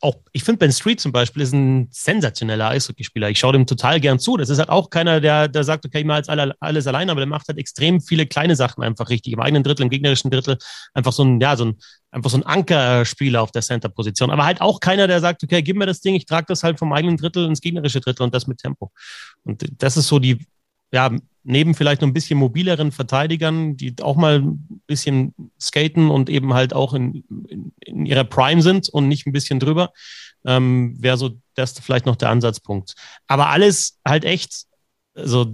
[0.00, 3.30] auch, ich finde Ben Street zum Beispiel ist ein sensationeller Eishockeyspieler.
[3.30, 4.36] Ich schaue dem total gern zu.
[4.36, 7.10] Das ist halt auch keiner, der, der sagt, okay, ich mache jetzt alle, alles alleine,
[7.10, 9.32] aber der macht halt extrem viele kleine Sachen einfach richtig.
[9.32, 10.56] Im eigenen Drittel, im gegnerischen Drittel
[10.94, 11.78] einfach so ein, ja, so ein,
[12.12, 14.30] einfach so ein Ankerspieler auf der Center-Position.
[14.30, 16.78] Aber halt auch keiner, der sagt, okay, gib mir das Ding, ich trage das halt
[16.78, 18.92] vom eigenen Drittel ins gegnerische Drittel und das mit Tempo.
[19.44, 20.46] Und das ist so die,
[20.92, 21.10] ja,
[21.44, 26.52] neben vielleicht noch ein bisschen mobileren Verteidigern, die auch mal ein bisschen skaten und eben
[26.52, 29.92] halt auch in, in, in ihrer Prime sind und nicht ein bisschen drüber,
[30.44, 32.94] ähm, wäre so das vielleicht noch der Ansatzpunkt.
[33.26, 34.66] Aber alles halt echt,
[35.14, 35.52] also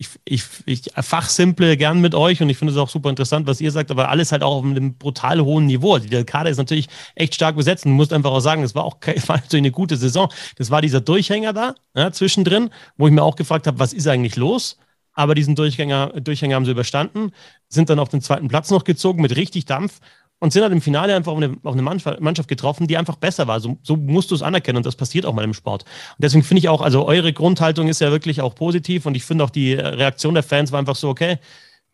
[0.00, 3.60] ich, ich, ich fachsimple gern mit euch und ich finde es auch super interessant, was
[3.60, 5.92] ihr sagt, aber alles halt auch auf einem brutal hohen Niveau.
[5.92, 8.74] Also der Kader ist natürlich echt stark besetzt und du musst einfach auch sagen, es
[8.74, 10.32] war auch war natürlich eine gute Saison.
[10.56, 14.08] Das war dieser Durchhänger da ja, zwischendrin, wo ich mir auch gefragt habe, was ist
[14.08, 14.78] eigentlich los?
[15.12, 17.32] Aber diesen Durchhänger, Durchhänger haben sie überstanden,
[17.68, 20.00] sind dann auf den zweiten Platz noch gezogen mit richtig Dampf
[20.40, 23.46] und sind halt im Finale einfach auf eine, auf eine Mannschaft getroffen, die einfach besser
[23.46, 23.60] war.
[23.60, 25.84] So, so musst du es anerkennen und das passiert auch mal im Sport.
[25.84, 29.24] Und deswegen finde ich auch, also eure Grundhaltung ist ja wirklich auch positiv und ich
[29.24, 31.38] finde auch die Reaktion der Fans war einfach so, okay,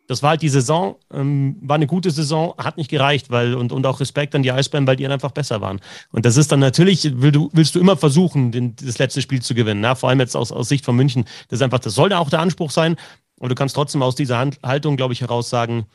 [0.08, 3.72] das war halt die Saison, ähm, war eine gute Saison, hat nicht gereicht, weil und,
[3.72, 5.80] und auch Respekt an die Eisbären, weil die einfach besser waren.
[6.12, 9.42] Und das ist dann natürlich, will du, willst du immer versuchen, den, das letzte Spiel
[9.42, 9.80] zu gewinnen.
[9.80, 9.96] Na?
[9.96, 11.24] Vor allem jetzt aus, aus Sicht von München.
[11.48, 12.96] Das ist einfach, das sollte auch der Anspruch sein.
[13.40, 15.86] Aber du kannst trotzdem aus dieser Haltung, glaube ich, heraus sagen,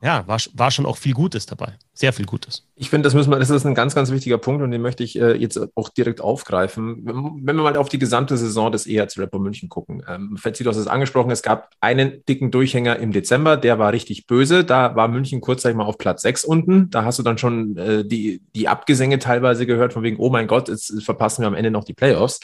[0.00, 1.76] ja, war, war schon auch viel Gutes dabei.
[1.92, 2.64] Sehr viel Gutes.
[2.76, 5.02] Ich finde, das müssen wir, das ist ein ganz, ganz wichtiger Punkt und den möchte
[5.02, 7.04] ich äh, jetzt auch direkt aufgreifen.
[7.04, 10.04] Wenn wir mal auf die gesamte Saison des EHC Rapper München gucken.
[10.08, 14.28] Ähm, du hast es angesprochen, es gab einen dicken Durchhänger im Dezember, der war richtig
[14.28, 14.64] böse.
[14.64, 16.90] Da war München kurzzeitig mal auf Platz 6 unten.
[16.90, 20.46] Da hast du dann schon äh, die, die Abgesänge teilweise gehört, von wegen, oh mein
[20.46, 22.38] Gott, jetzt verpassen wir am Ende noch die Playoffs.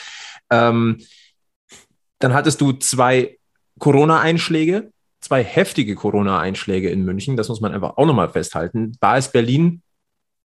[0.50, 0.98] Ähm,
[2.18, 3.38] dann hattest du zwei
[3.78, 4.90] Corona-Einschläge,
[5.24, 7.36] zwei heftige Corona-Einschläge in München.
[7.36, 8.92] Das muss man einfach auch nochmal festhalten.
[9.00, 9.80] Da ist Berlin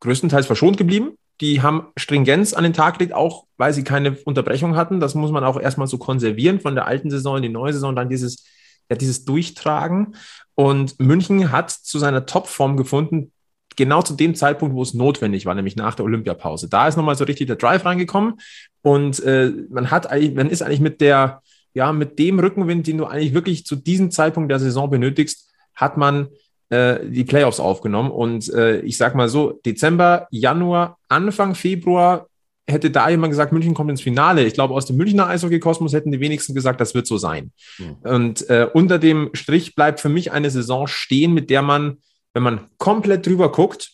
[0.00, 1.12] größtenteils verschont geblieben.
[1.40, 5.00] Die haben Stringenz an den Tag gelegt, auch weil sie keine Unterbrechung hatten.
[5.00, 7.96] Das muss man auch erstmal so konservieren von der alten Saison in die neue Saison,
[7.96, 8.44] dann dieses,
[8.90, 10.14] ja, dieses Durchtragen.
[10.54, 13.32] Und München hat zu seiner Topform gefunden,
[13.74, 16.68] genau zu dem Zeitpunkt, wo es notwendig war, nämlich nach der Olympiapause.
[16.68, 18.34] Da ist nochmal so richtig der Drive reingekommen
[18.82, 21.42] und äh, man hat eigentlich, man ist eigentlich mit der,
[21.78, 25.96] ja, mit dem Rückenwind, den du eigentlich wirklich zu diesem Zeitpunkt der Saison benötigst, hat
[25.96, 26.26] man
[26.70, 28.10] äh, die Playoffs aufgenommen.
[28.10, 32.26] Und äh, ich sag mal so, Dezember, Januar, Anfang Februar
[32.66, 34.44] hätte da jemand gesagt, München kommt ins Finale.
[34.44, 37.52] Ich glaube, aus dem Münchner Eishockey-Kosmos hätten die wenigsten gesagt, das wird so sein.
[37.78, 37.96] Mhm.
[38.02, 41.98] Und äh, unter dem Strich bleibt für mich eine Saison stehen, mit der man,
[42.34, 43.92] wenn man komplett drüber guckt,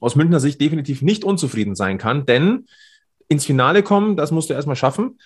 [0.00, 2.66] aus Münchner Sicht definitiv nicht unzufrieden sein kann, denn
[3.28, 5.20] ins Finale kommen, das musst du erstmal schaffen.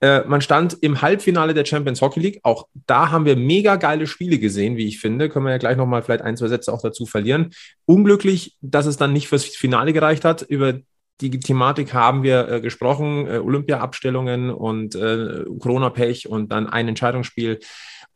[0.00, 2.40] Äh, man stand im Halbfinale der Champions Hockey League.
[2.42, 5.28] Auch da haben wir mega geile Spiele gesehen, wie ich finde.
[5.28, 7.50] Können wir ja gleich nochmal vielleicht ein, zwei Sätze auch dazu verlieren.
[7.84, 10.42] Unglücklich, dass es dann nicht fürs Finale gereicht hat.
[10.42, 10.74] Über
[11.20, 17.60] die Thematik haben wir äh, gesprochen, äh, Olympia-Abstellungen und äh, Corona-Pech und dann ein Entscheidungsspiel.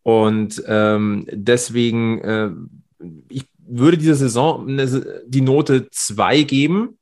[0.02, 2.50] Und ähm, deswegen, äh,
[3.28, 6.98] ich würde dieser Saison eine, die Note 2 geben.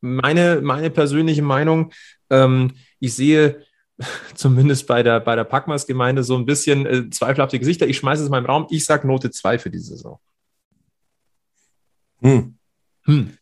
[0.00, 1.92] Meine, meine persönliche Meinung,
[2.30, 3.65] ähm, ich sehe
[4.34, 7.86] zumindest bei der, bei der Packmas-Gemeinde so ein bisschen äh, zweifelhafte Gesichter.
[7.86, 8.66] Ich schmeiße es mal im Raum.
[8.70, 10.18] Ich sage Note 2 für diese Saison.
[12.20, 12.56] Hm.
[13.04, 13.36] Hm.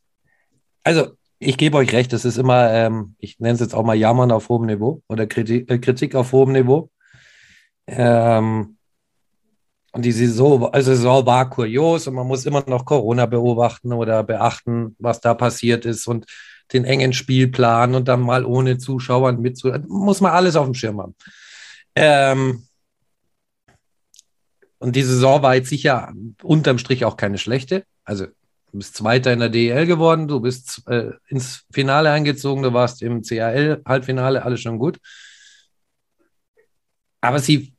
[0.82, 3.94] Also, ich gebe euch recht, das ist immer, ähm, ich nenne es jetzt auch mal
[3.94, 6.90] Jammern auf hohem Niveau oder Kritik, äh, Kritik auf hohem Niveau.
[7.86, 8.76] Ähm,
[9.92, 14.24] und die Saison, also Saison war kurios und man muss immer noch Corona beobachten oder
[14.24, 16.06] beachten, was da passiert ist.
[16.08, 16.26] Und
[16.72, 19.70] den engen Spielplan und dann mal ohne Zuschauern mitzu.
[19.86, 21.14] Muss man alles auf dem Schirm haben.
[21.94, 22.66] Ähm,
[24.78, 27.84] und die Saison war jetzt sicher unterm Strich auch keine schlechte.
[28.04, 32.72] Also du bist Zweiter in der DEL geworden, du bist äh, ins Finale eingezogen, du
[32.72, 34.98] warst im CAL-Halbfinale, alles schon gut.
[37.20, 37.72] Aber sie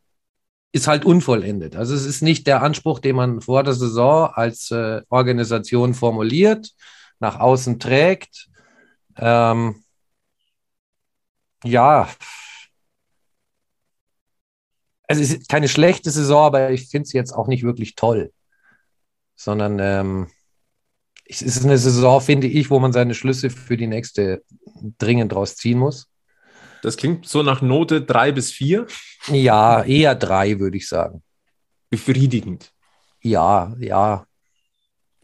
[0.72, 1.76] ist halt unvollendet.
[1.76, 6.72] Also es ist nicht der Anspruch, den man vor der Saison als äh, Organisation formuliert,
[7.20, 8.50] nach außen trägt
[9.18, 9.84] ähm,
[11.64, 12.08] ja,
[15.08, 18.32] also es ist keine schlechte Saison, aber ich finde sie jetzt auch nicht wirklich toll.
[19.36, 20.28] Sondern ähm,
[21.26, 24.44] es ist eine Saison, finde ich, wo man seine Schlüsse für die nächste
[24.98, 26.08] dringend draus ziehen muss.
[26.82, 28.86] Das klingt so nach Note drei bis vier.
[29.28, 31.24] Ja, eher drei, würde ich sagen.
[31.90, 32.72] Befriedigend.
[33.22, 34.26] Ja, ja.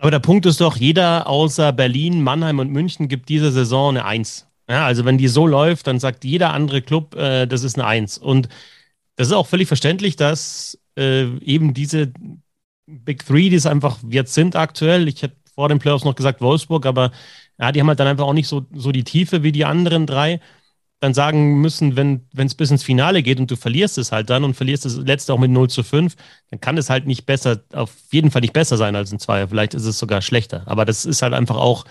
[0.01, 4.03] Aber der Punkt ist doch, jeder außer Berlin, Mannheim und München gibt diese Saison eine
[4.03, 4.47] Eins.
[4.67, 7.85] Ja, also wenn die so läuft, dann sagt jeder andere Club, äh, das ist eine
[7.85, 8.17] Eins.
[8.17, 8.49] Und
[9.15, 12.11] das ist auch völlig verständlich, dass äh, eben diese
[12.87, 16.41] Big Three, die es einfach jetzt sind aktuell, ich hätte vor den Playoffs noch gesagt
[16.41, 17.11] Wolfsburg, aber
[17.59, 20.07] ja, die haben halt dann einfach auch nicht so, so die Tiefe wie die anderen
[20.07, 20.39] drei
[21.01, 24.43] dann sagen müssen, wenn es bis ins Finale geht und du verlierst es halt dann
[24.43, 26.15] und verlierst das letzte auch mit 0 zu 5,
[26.51, 29.47] dann kann es halt nicht besser, auf jeden Fall nicht besser sein als ein Zweier.
[29.47, 30.61] Vielleicht ist es sogar schlechter.
[30.67, 31.85] Aber das ist halt einfach auch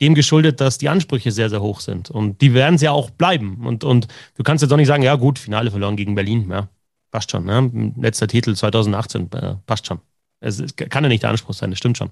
[0.00, 2.10] dem geschuldet, dass die Ansprüche sehr, sehr hoch sind.
[2.10, 3.64] Und die werden es ja auch bleiben.
[3.64, 6.50] Und, und du kannst jetzt auch nicht sagen, ja gut, Finale verloren gegen Berlin.
[6.50, 6.68] Ja,
[7.12, 7.44] passt schon.
[7.44, 7.92] Ne?
[7.96, 10.00] Letzter Titel 2018, äh, passt schon.
[10.40, 12.10] Es kann ja nicht der Anspruch sein, das stimmt schon.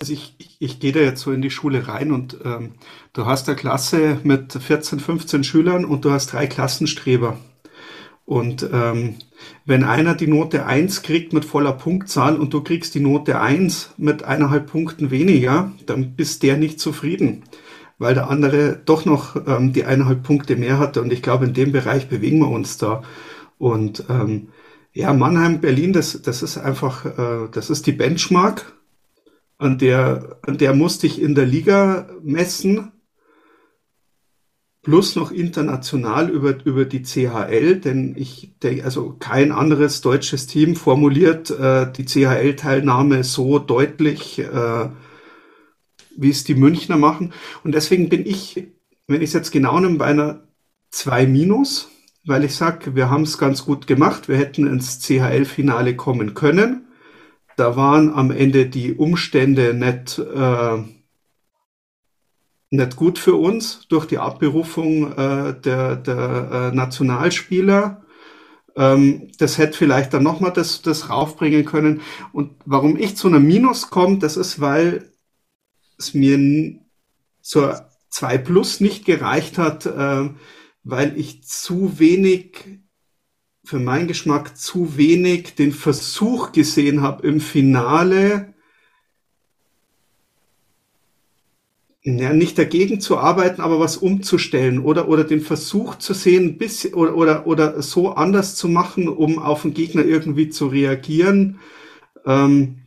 [0.00, 2.74] Also ich, ich, ich gehe da jetzt so in die Schule rein und ähm,
[3.12, 7.38] du hast eine Klasse mit 14, 15 Schülern und du hast drei Klassenstreber.
[8.26, 9.16] Und ähm,
[9.66, 13.94] wenn einer die Note 1 kriegt mit voller Punktzahl und du kriegst die Note 1
[13.98, 17.44] mit eineinhalb Punkten weniger, dann bist der nicht zufrieden,
[17.98, 21.02] weil der andere doch noch ähm, die eineinhalb Punkte mehr hatte.
[21.02, 23.02] Und ich glaube, in dem Bereich bewegen wir uns da.
[23.58, 24.48] Und ähm,
[24.94, 28.74] ja, Mannheim, Berlin, das, das ist einfach, äh, das ist die Benchmark
[29.58, 32.92] an der, an der musste ich in der Liga messen
[34.84, 40.76] plus noch international über, über die CHL, denn ich denke, also kein anderes deutsches Team
[40.76, 44.88] formuliert äh, die CHL-Teilnahme so deutlich, äh,
[46.16, 47.32] wie es die Münchner machen.
[47.64, 48.68] Und deswegen bin ich,
[49.08, 50.46] wenn ich es jetzt genau nehme, bei einer
[50.90, 51.88] 2 minus,
[52.26, 56.83] weil ich sage, wir haben es ganz gut gemacht, wir hätten ins CHL-Finale kommen können.
[57.56, 60.82] Da waren am Ende die Umstände nicht äh,
[62.74, 68.04] nicht gut für uns durch die Abberufung äh, der, der äh, Nationalspieler.
[68.76, 72.00] Ähm, das hätte vielleicht dann nochmal das, das raufbringen können.
[72.32, 75.10] Und warum ich zu einer Minus komme, das ist, weil
[75.98, 76.80] es mir
[77.40, 80.30] zur 2 Plus nicht gereicht hat, äh,
[80.82, 82.80] weil ich zu wenig,
[83.64, 88.54] für meinen Geschmack, zu wenig den Versuch gesehen habe im Finale,
[92.06, 96.92] ja, nicht dagegen zu arbeiten, aber was umzustellen oder, oder den Versuch zu sehen, bisschen,
[96.92, 101.58] oder, oder, oder so anders zu machen, um auf den Gegner irgendwie zu reagieren.
[102.26, 102.83] Ähm,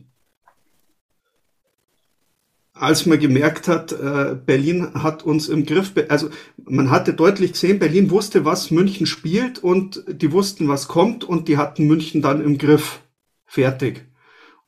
[2.80, 6.30] als man gemerkt hat, äh, Berlin hat uns im Griff, also
[6.64, 11.48] man hatte deutlich gesehen, Berlin wusste, was München spielt und die wussten, was kommt und
[11.48, 13.00] die hatten München dann im Griff.
[13.46, 14.06] Fertig.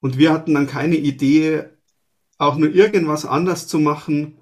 [0.01, 1.65] Und wir hatten dann keine Idee,
[2.39, 4.39] auch nur irgendwas anders zu machen.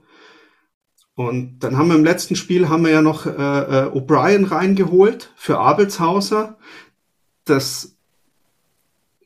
[1.14, 5.32] Und dann haben wir im letzten Spiel haben wir ja noch äh, äh, O'Brien reingeholt
[5.36, 6.58] für Abelshauser.
[7.44, 7.97] Das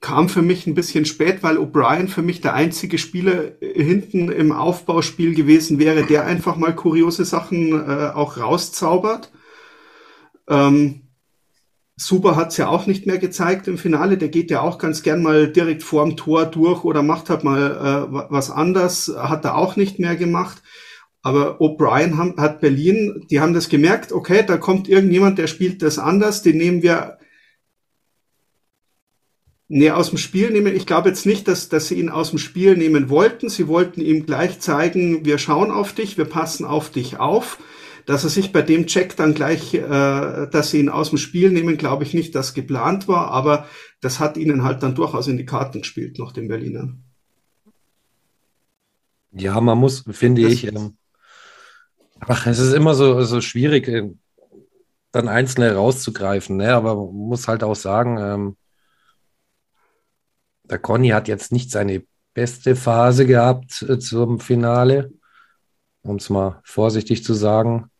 [0.02, 4.50] kam für mich ein bisschen spät, weil O'Brien für mich der einzige Spieler hinten im
[4.52, 9.32] Aufbauspiel gewesen wäre, der einfach mal kuriose Sachen äh, auch rauszaubert.
[10.48, 11.02] Ähm,
[11.96, 14.18] Super hat's ja auch nicht mehr gezeigt im Finale.
[14.18, 18.08] Der geht ja auch ganz gern mal direkt vorm Tor durch oder macht halt mal
[18.10, 19.12] äh, was anders.
[19.16, 20.62] Hat er auch nicht mehr gemacht.
[21.22, 26.00] Aber O'Brien hat Berlin, die haben das gemerkt, okay, da kommt irgendjemand, der spielt das
[26.00, 27.18] anders, den nehmen wir
[29.72, 30.76] nee, aus dem Spiel nehmen.
[30.76, 33.48] Ich glaube jetzt nicht, dass, dass sie ihn aus dem Spiel nehmen wollten.
[33.48, 37.58] Sie wollten ihm gleich zeigen, wir schauen auf dich, wir passen auf dich auf.
[38.04, 41.50] Dass er sich bei dem Check dann gleich, äh, dass sie ihn aus dem Spiel
[41.50, 43.66] nehmen, glaube ich nicht, dass geplant war, aber
[44.00, 47.04] das hat ihnen halt dann durchaus in die Karten gespielt, noch den Berlinern.
[49.30, 50.96] Ja, man muss, finde das ich, ähm,
[52.20, 54.10] Ach, es ist immer so, so schwierig, äh,
[55.12, 56.74] dann einzelne rauszugreifen, ne?
[56.74, 58.56] aber man muss halt auch sagen, ähm,
[60.72, 65.12] der Conny hat jetzt nicht seine beste Phase gehabt äh, zum Finale,
[66.02, 67.90] um es mal vorsichtig zu sagen.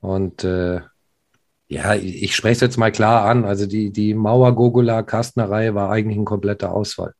[0.00, 0.82] Und äh,
[1.68, 3.46] ja, ich, ich spreche es jetzt mal klar an.
[3.46, 7.14] Also die, die Mauer-Gogula-Kastner-Reihe war eigentlich ein kompletter Ausfall.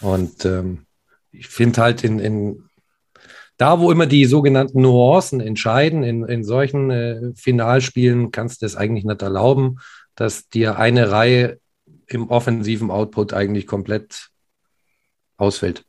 [0.00, 0.86] Und ähm,
[1.32, 2.68] ich finde halt in, in
[3.56, 8.76] da, wo immer die sogenannten Nuancen entscheiden, in, in solchen äh, Finalspielen kannst du es
[8.76, 9.80] eigentlich nicht erlauben,
[10.14, 11.58] dass dir eine Reihe
[12.06, 14.30] im offensiven Output eigentlich komplett
[15.36, 15.84] ausfällt.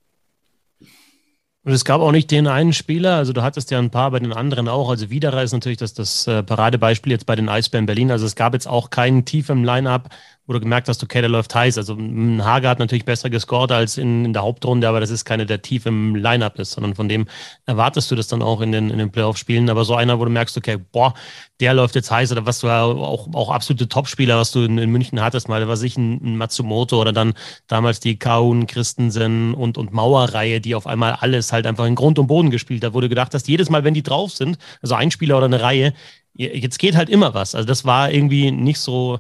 [1.65, 4.19] Und es gab auch nicht den einen Spieler, also du hattest ja ein paar bei
[4.19, 4.87] den anderen auch.
[4.87, 8.11] Also Wiederer ist natürlich das, das äh, Paradebeispiel jetzt bei den Eisbären Berlin.
[8.11, 10.09] Also es gab jetzt auch keinen Tief im Line-Up,
[10.47, 11.77] wo du gemerkt hast, okay, der läuft heiß.
[11.77, 15.45] Also Hager hat natürlich besser gescored als in, in der Hauptrunde, aber das ist keine,
[15.45, 17.27] der tief im Lineup ist, sondern von dem
[17.65, 19.69] erwartest du das dann auch in den, in den Playoff-Spielen.
[19.69, 21.15] Aber so einer, wo du merkst, okay, boah,
[21.59, 24.91] der läuft jetzt heiß oder was du auch, auch absolute Topspieler, was du in, in
[24.91, 27.33] München hattest, mal, was ich, ein, ein Matsumoto oder dann
[27.67, 32.19] damals die Kaun, Christensen und, und Mauer-Reihe, die auf einmal alles halt einfach in Grund
[32.19, 34.93] und Boden gespielt hat, wo du gedacht hast, jedes Mal, wenn die drauf sind, also
[34.93, 35.93] ein Spieler oder eine Reihe,
[36.35, 37.55] jetzt geht halt immer was.
[37.55, 39.19] Also das war irgendwie nicht so,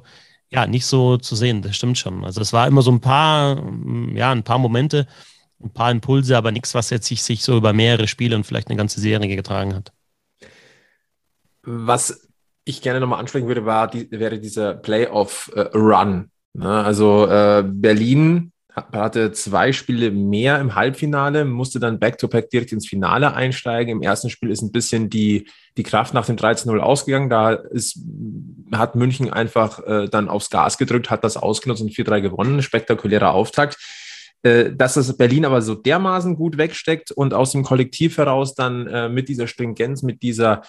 [0.55, 2.23] ja, nicht so zu sehen, das stimmt schon.
[2.23, 5.05] Also es war immer so ein paar, mm, ja, ein paar Momente,
[5.61, 8.69] ein paar Impulse, aber nichts, was jetzt sich, sich so über mehrere Spiele und vielleicht
[8.69, 9.91] eine ganze Serie getragen hat.
[11.63, 12.29] Was
[12.63, 16.31] ich gerne nochmal ansprechen würde, war, die, wäre dieser Playoff-Run.
[16.53, 16.83] Ne?
[16.85, 22.87] Also äh, Berlin hatte zwei Spiele mehr im Halbfinale, musste dann back-to-back -back direkt ins
[22.87, 23.91] Finale einsteigen.
[23.91, 27.29] Im ersten Spiel ist ein bisschen die, die Kraft nach dem 13-0 ausgegangen.
[27.29, 27.99] Da ist,
[28.73, 32.61] hat München einfach äh, dann aufs Gas gedrückt, hat das ausgenutzt und 4-3 gewonnen.
[32.61, 33.77] Spektakulärer Auftakt.
[34.43, 38.85] Äh, dass das Berlin aber so dermaßen gut wegsteckt und aus dem Kollektiv heraus dann
[38.87, 40.61] äh, mit dieser Stringenz, mit dieser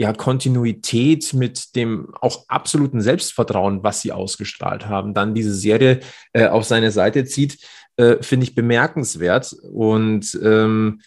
[0.00, 6.00] ja, Kontinuität, mit dem auch absoluten Selbstvertrauen, was sie ausgestrahlt haben, dann diese Serie
[6.32, 7.58] äh, auf seine Seite zieht,
[7.98, 9.52] äh, finde ich bemerkenswert.
[9.52, 11.02] Und ähm,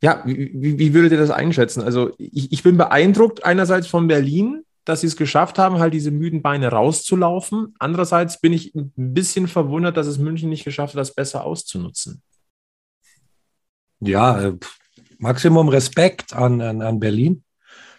[0.00, 1.82] ja, wie, wie, würdet ihr das einschätzen?
[1.82, 6.12] Also ich, ich bin beeindruckt einerseits von Berlin, dass sie es geschafft haben, halt diese
[6.12, 7.74] müden Beine rauszulaufen.
[7.80, 12.22] Andererseits bin ich ein bisschen verwundert, dass es München nicht geschafft hat, das besser auszunutzen.
[13.98, 14.56] Ja, äh,
[15.18, 17.42] Maximum Respekt an, an, an Berlin.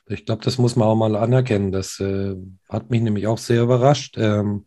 [0.10, 1.72] Ich glaube, das muss man auch mal anerkennen.
[1.72, 2.36] Das äh,
[2.70, 4.16] hat mich nämlich auch sehr überrascht.
[4.18, 4.66] Ähm,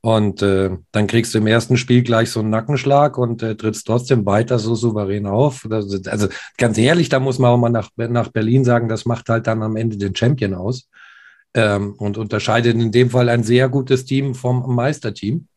[0.00, 3.86] und äh, dann kriegst du im ersten Spiel gleich so einen Nackenschlag und äh, trittst
[3.86, 5.66] trotzdem weiter so souverän auf.
[5.70, 9.28] Also, also ganz ehrlich, da muss man auch mal nach, nach Berlin sagen, das macht
[9.28, 10.88] halt dann am Ende den Champion aus
[11.54, 15.48] ähm, und unterscheidet in dem Fall ein sehr gutes Team vom Meisterteam.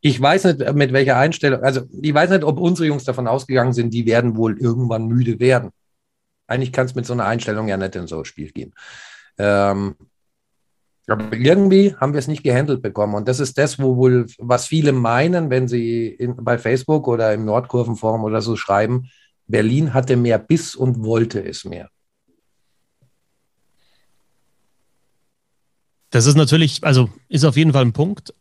[0.00, 3.72] Ich weiß nicht, mit welcher Einstellung, also ich weiß nicht, ob unsere Jungs davon ausgegangen
[3.72, 5.70] sind, die werden wohl irgendwann müde werden.
[6.46, 8.74] Eigentlich kann es mit so einer Einstellung ja nicht in so ein Spiel gehen.
[9.38, 9.94] Ähm,
[11.06, 13.14] aber irgendwie haben wir es nicht gehandelt bekommen.
[13.14, 17.34] Und das ist das, wo wohl, was viele meinen, wenn sie in, bei Facebook oder
[17.34, 19.10] im Nordkurvenforum oder so schreiben,
[19.46, 21.90] Berlin hatte mehr Biss und wollte es mehr.
[26.10, 28.34] Das ist natürlich, also ist auf jeden Fall ein Punkt.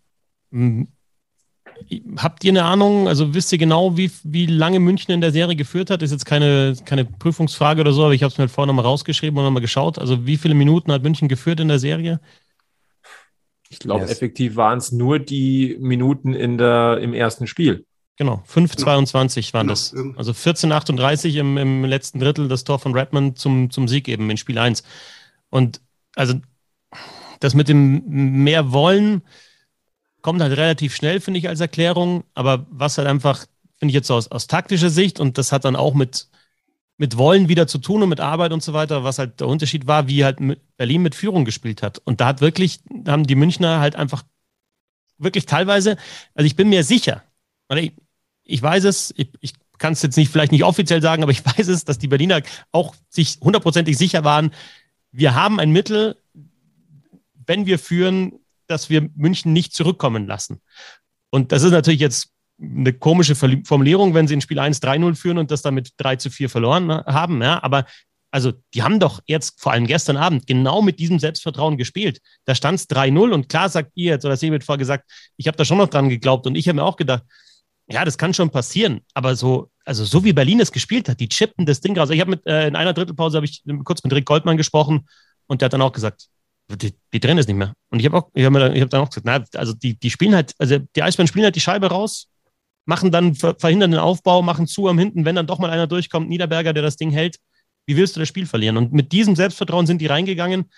[2.17, 5.55] Habt ihr eine Ahnung, also wisst ihr genau, wie, wie lange München in der Serie
[5.55, 6.01] geführt hat?
[6.01, 8.85] Ist jetzt keine, keine Prüfungsfrage oder so, aber ich habe es mir halt vorher nochmal
[8.85, 9.97] rausgeschrieben und nochmal geschaut.
[9.97, 12.19] Also wie viele Minuten hat München geführt in der Serie?
[13.69, 14.11] Ich glaube, yes.
[14.11, 17.85] effektiv waren es nur die Minuten in der, im ersten Spiel.
[18.17, 19.95] Genau, 5,22 waren das.
[20.17, 24.35] Also 14,38 im, im letzten Drittel das Tor von Redmond zum, zum Sieg eben in
[24.35, 24.83] Spiel 1.
[25.49, 25.79] Und
[26.15, 26.33] also
[27.39, 28.03] das mit dem
[28.43, 29.21] mehr Wollen
[30.21, 32.23] kommt halt relativ schnell, finde ich, als Erklärung.
[32.33, 33.45] Aber was halt einfach,
[33.77, 36.27] finde ich jetzt so aus, aus taktischer Sicht, und das hat dann auch mit,
[36.97, 39.87] mit Wollen wieder zu tun und mit Arbeit und so weiter, was halt der Unterschied
[39.87, 40.39] war, wie halt
[40.77, 41.99] Berlin mit Führung gespielt hat.
[41.99, 44.23] Und da hat wirklich, haben die Münchner halt einfach
[45.17, 45.97] wirklich teilweise,
[46.33, 47.23] also ich bin mir sicher,
[47.75, 47.93] ich,
[48.43, 51.45] ich weiß es, ich, ich kann es jetzt nicht, vielleicht nicht offiziell sagen, aber ich
[51.57, 52.41] weiß es, dass die Berliner
[52.71, 54.51] auch sich hundertprozentig sicher waren,
[55.11, 56.17] wir haben ein Mittel,
[57.45, 58.33] wenn wir führen,
[58.69, 60.61] dass wir München nicht zurückkommen lassen.
[61.31, 62.29] Und das ist natürlich jetzt
[62.61, 66.29] eine komische Formulierung, wenn sie in Spiel 1 3-0 führen und das damit 3 zu
[66.29, 67.41] 4 verloren ne, haben.
[67.41, 67.85] Ja, aber
[68.31, 72.19] also die haben doch jetzt vor allem gestern Abend genau mit diesem Selbstvertrauen gespielt.
[72.45, 75.57] Da stand es 3-0 und klar sagt ihr jetzt, oder wird vorher gesagt, ich habe
[75.57, 77.23] da schon noch dran geglaubt und ich habe mir auch gedacht,
[77.91, 81.27] ja, das kann schon passieren, aber so, also so wie Berlin es gespielt hat, die
[81.27, 82.11] chippen das Ding raus.
[82.11, 85.07] Ich habe mit äh, in einer Drittelpause habe ich kurz mit Rick Goldmann gesprochen
[85.47, 86.27] und der hat dann auch gesagt,
[86.75, 87.73] die, die drehen es nicht mehr.
[87.89, 90.35] Und ich habe auch, ich habe hab dann auch gesagt, na, also die, die spielen
[90.35, 92.29] halt, also die Eisbären spielen halt die Scheibe raus,
[92.85, 96.29] machen dann, verhindern den Aufbau, machen zu am Hinten, wenn dann doch mal einer durchkommt,
[96.29, 97.37] Niederberger, der das Ding hält,
[97.85, 98.77] wie willst du das Spiel verlieren?
[98.77, 100.69] Und mit diesem Selbstvertrauen sind die reingegangen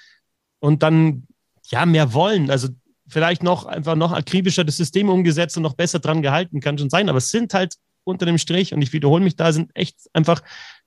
[0.59, 1.27] und dann,
[1.69, 2.49] ja, mehr wollen.
[2.49, 2.69] Also
[3.07, 6.89] vielleicht noch einfach noch akribischer das System umgesetzt und noch besser dran gehalten, kann schon
[6.89, 7.09] sein.
[7.09, 10.41] Aber es sind halt unter dem Strich, und ich wiederhole mich da, sind echt einfach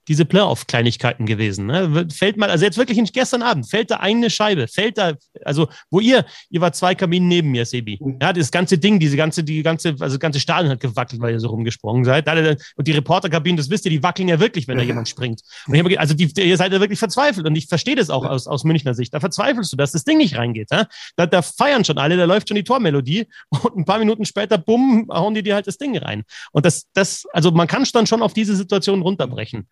[0.09, 1.67] diese Playoff-Kleinigkeiten gewesen.
[1.67, 2.07] Ne?
[2.13, 6.01] Fällt mal, also jetzt wirklich gestern Abend, fällt da eine Scheibe, fällt da, also wo
[6.01, 7.99] ihr, ihr war zwei Kabinen neben mir, Sebi.
[8.01, 8.19] Mhm.
[8.21, 11.33] Ja, das ganze Ding, diese ganze, die ganze, also das ganze Stadion hat gewackelt, weil
[11.33, 12.29] ihr so rumgesprungen seid.
[12.77, 15.41] Und die Reporterkabinen, das wisst ihr, die wackeln ja wirklich, wenn da jemand springt.
[15.67, 18.25] Und ich habe, also die, ihr seid ja wirklich verzweifelt und ich verstehe das auch
[18.25, 19.15] aus, aus Münchner Sicht.
[19.15, 20.71] Da verzweifelst du, dass das Ding nicht reingeht.
[20.71, 20.87] Ja?
[21.17, 24.59] Da, da feiern schon alle, da läuft schon die Tormelodie und ein paar Minuten später,
[24.59, 26.25] bumm, hauen die dir halt das Ding rein.
[26.53, 29.69] Und das, das, also man kann es dann schon auf diese Situation runterbrechen.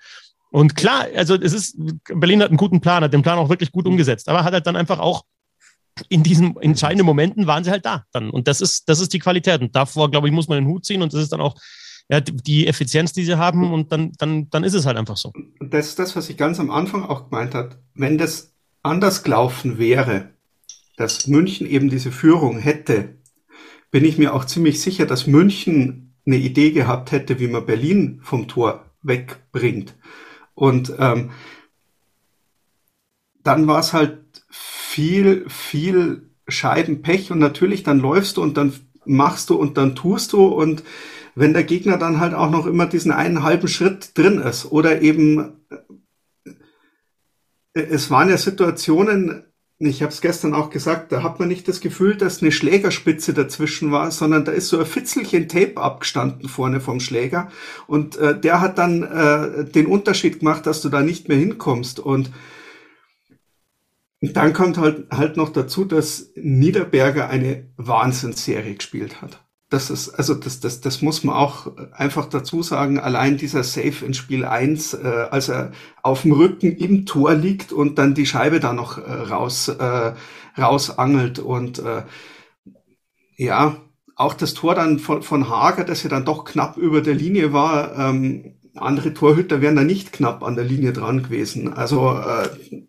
[0.53, 3.73] Und klar, also es ist, Berlin hat einen guten Plan, hat den Plan auch wirklich
[3.73, 5.25] gut umgesetzt, aber hat halt dann einfach auch
[6.09, 8.31] in diesen entscheidenden Momenten waren sie halt da dann.
[8.31, 9.61] Und das ist, das ist die Qualität.
[9.61, 11.55] Und davor, glaube ich, muss man den Hut ziehen und das ist dann auch
[12.11, 15.33] ja, die Effizienz, die sie haben und dann, dann, dann ist es halt einfach so.
[15.61, 17.77] Das ist das, was ich ganz am Anfang auch gemeint habe.
[17.95, 20.31] Wenn das anders gelaufen wäre,
[20.97, 23.17] dass München eben diese Führung hätte,
[23.91, 28.21] bin ich mir auch ziemlich sicher, dass München eine Idee gehabt hätte, wie man Berlin
[28.23, 29.95] vom Tor wegbringt.
[30.55, 31.31] Und ähm,
[33.43, 34.19] dann war es halt
[34.51, 38.73] viel, viel Scheibenpech und natürlich dann läufst du und dann
[39.05, 40.47] machst du und dann tust du.
[40.47, 40.85] Und
[41.35, 45.01] wenn der Gegner dann halt auch noch immer diesen einen halben Schritt drin ist oder
[45.03, 45.65] eben
[47.75, 49.45] äh, es waren ja Situationen,
[49.87, 53.35] ich habe es gestern auch gesagt, da hat man nicht das Gefühl, dass eine Schlägerspitze
[53.35, 57.51] dazwischen war, sondern da ist so ein Fitzelchen Tape abgestanden vorne vom Schläger.
[57.87, 62.01] Und äh, der hat dann äh, den Unterschied gemacht, dass du da nicht mehr hinkommst.
[62.01, 62.31] Und
[64.21, 69.43] dann kommt halt, halt noch dazu, dass Niederberger eine Wahnsinnsserie gespielt hat
[69.73, 74.05] das ist, also das, das, das muss man auch einfach dazu sagen, allein dieser Save
[74.05, 78.27] in Spiel 1, äh, als er auf dem Rücken im Tor liegt und dann die
[78.27, 80.13] Scheibe da noch äh, raus, äh,
[80.59, 82.03] rausangelt und äh,
[83.37, 83.77] ja,
[84.15, 87.53] auch das Tor dann von, von Hager, das ja dann doch knapp über der Linie
[87.53, 91.73] war, ähm, andere Torhüter wären da nicht knapp an der Linie dran gewesen.
[91.73, 92.83] Also äh,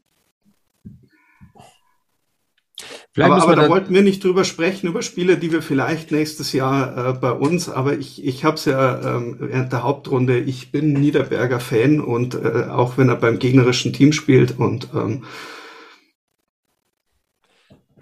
[3.14, 6.52] Vielleicht aber, aber da wollten wir nicht drüber sprechen, über Spiele, die wir vielleicht nächstes
[6.52, 10.72] Jahr äh, bei uns, aber ich, ich habe es ja ähm, während der Hauptrunde, ich
[10.72, 15.24] bin Niederberger Fan und äh, auch wenn er beim gegnerischen Team spielt und ähm,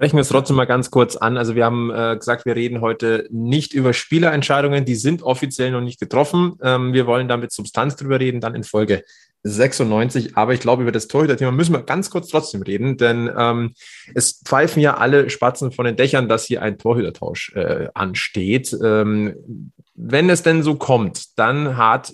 [0.02, 1.38] Sprechen wir es trotzdem mal ganz kurz an.
[1.38, 5.82] Also wir haben äh, gesagt, wir reden heute nicht über Spielerentscheidungen, die sind offiziell noch
[5.82, 6.54] nicht getroffen.
[6.64, 9.04] Ähm, wir wollen da mit Substanz drüber reden, dann in Folge
[9.44, 10.38] 96.
[10.38, 13.74] Aber ich glaube, über das Torhüter-Thema müssen wir ganz kurz trotzdem reden, denn ähm,
[14.14, 18.76] es pfeifen ja alle Spatzen von den Dächern, dass hier ein Torhütertausch äh, ansteht.
[18.84, 22.14] Ähm, wenn es denn so kommt, dann hat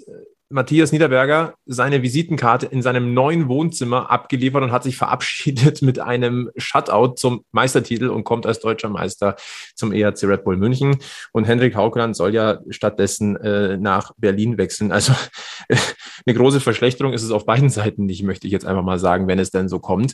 [0.50, 6.50] Matthias Niederberger seine Visitenkarte in seinem neuen Wohnzimmer abgeliefert und hat sich verabschiedet mit einem
[6.56, 9.36] Shutout zum Meistertitel und kommt als deutscher Meister
[9.76, 10.98] zum ERC Red Bull München.
[11.34, 14.94] Und Hendrik Haukeland soll ja stattdessen äh, nach Berlin wechseln.
[14.94, 15.14] Also
[16.26, 19.28] eine große Verschlechterung ist es auf beiden Seiten nicht, möchte ich jetzt einfach mal sagen,
[19.28, 20.14] wenn es denn so kommt.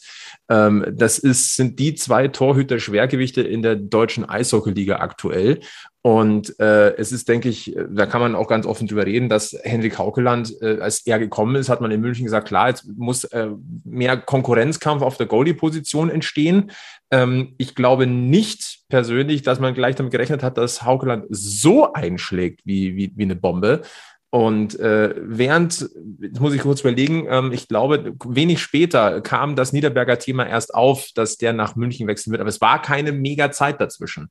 [0.50, 5.60] Ähm, das ist, sind die zwei Torhüter Schwergewichte in der deutschen Eishockeyliga aktuell.
[6.06, 9.58] Und äh, es ist, denke ich, da kann man auch ganz offen drüber reden, dass
[9.64, 13.24] Henrik Haukeland, äh, als er gekommen ist, hat man in München gesagt, klar, jetzt muss
[13.24, 13.48] äh,
[13.86, 16.72] mehr Konkurrenzkampf auf der Goalie-Position entstehen.
[17.10, 22.60] Ähm, ich glaube nicht persönlich, dass man gleich damit gerechnet hat, dass Haukeland so einschlägt
[22.66, 23.84] wie, wie, wie eine Bombe.
[24.30, 25.90] Und äh, während,
[26.20, 30.76] jetzt muss ich kurz überlegen, ähm, ich glaube, wenig später kam das Niederberger Thema erst
[30.76, 34.30] auf, dass der nach München wechseln wird, aber es war keine mega Zeit dazwischen.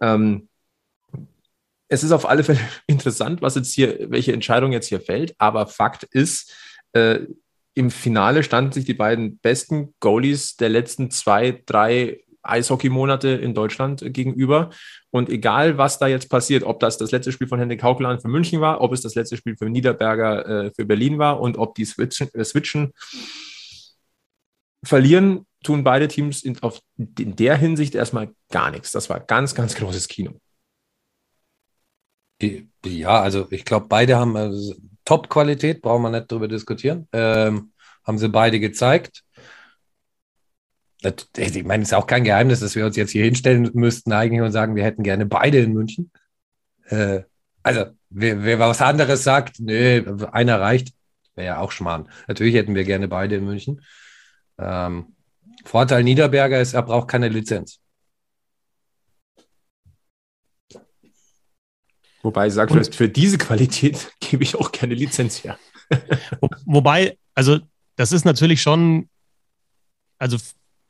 [0.00, 0.48] Ähm,
[1.92, 5.34] es ist auf alle Fälle interessant, was jetzt hier, welche Entscheidung jetzt hier fällt.
[5.38, 6.52] Aber Fakt ist,
[6.94, 7.20] äh,
[7.74, 14.02] im Finale standen sich die beiden besten Goalies der letzten zwei, drei Eishockey-Monate in Deutschland
[14.06, 14.70] gegenüber.
[15.10, 18.28] Und egal, was da jetzt passiert, ob das das letzte Spiel von Henrik Haukeland für
[18.28, 21.74] München war, ob es das letzte Spiel für Niederberger äh, für Berlin war und ob
[21.74, 22.92] die switchen, äh, switchen
[24.82, 28.92] verlieren, tun beide Teams in, auf, in der Hinsicht erstmal gar nichts.
[28.92, 30.32] Das war ganz, ganz großes Kino.
[32.84, 34.74] Ja, also ich glaube, beide haben also
[35.04, 37.08] Top-Qualität, brauchen wir nicht drüber diskutieren.
[37.12, 37.72] Ähm,
[38.04, 39.22] haben sie beide gezeigt.
[41.02, 44.12] Das, ich meine, es ist auch kein Geheimnis, dass wir uns jetzt hier hinstellen müssten
[44.12, 46.12] eigentlich und sagen, wir hätten gerne beide in München.
[46.86, 47.22] Äh,
[47.62, 50.94] also, wer, wer, was anderes sagt, nö, einer reicht,
[51.34, 52.08] wäre ja auch Schmarrn.
[52.28, 53.82] Natürlich hätten wir gerne beide in München.
[54.58, 55.16] Ähm,
[55.64, 57.81] Vorteil Niederberger ist, er braucht keine Lizenz.
[62.22, 65.58] Wobei ich sage, für diese Qualität gebe ich auch keine Lizenz her.
[66.64, 67.58] Wobei, also
[67.96, 69.08] das ist natürlich schon,
[70.18, 70.38] also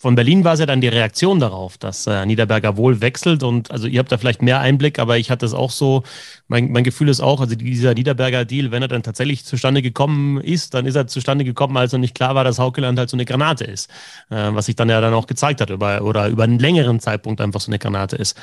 [0.03, 3.71] von Berlin war es ja dann die Reaktion darauf, dass äh, Niederberger wohl wechselt und
[3.71, 6.03] also ihr habt da vielleicht mehr Einblick, aber ich hatte es auch so,
[6.49, 10.41] mein, mein Gefühl ist auch, also dieser Niederberger Deal, wenn er dann tatsächlich zustande gekommen
[10.41, 13.17] ist, dann ist er zustande gekommen, als noch nicht klar war, dass Haukeland halt so
[13.17, 13.89] eine Granate ist,
[14.31, 17.41] äh, was sich dann ja dann auch gezeigt hat über, oder über einen längeren Zeitpunkt
[17.41, 18.37] einfach so eine Granate ist.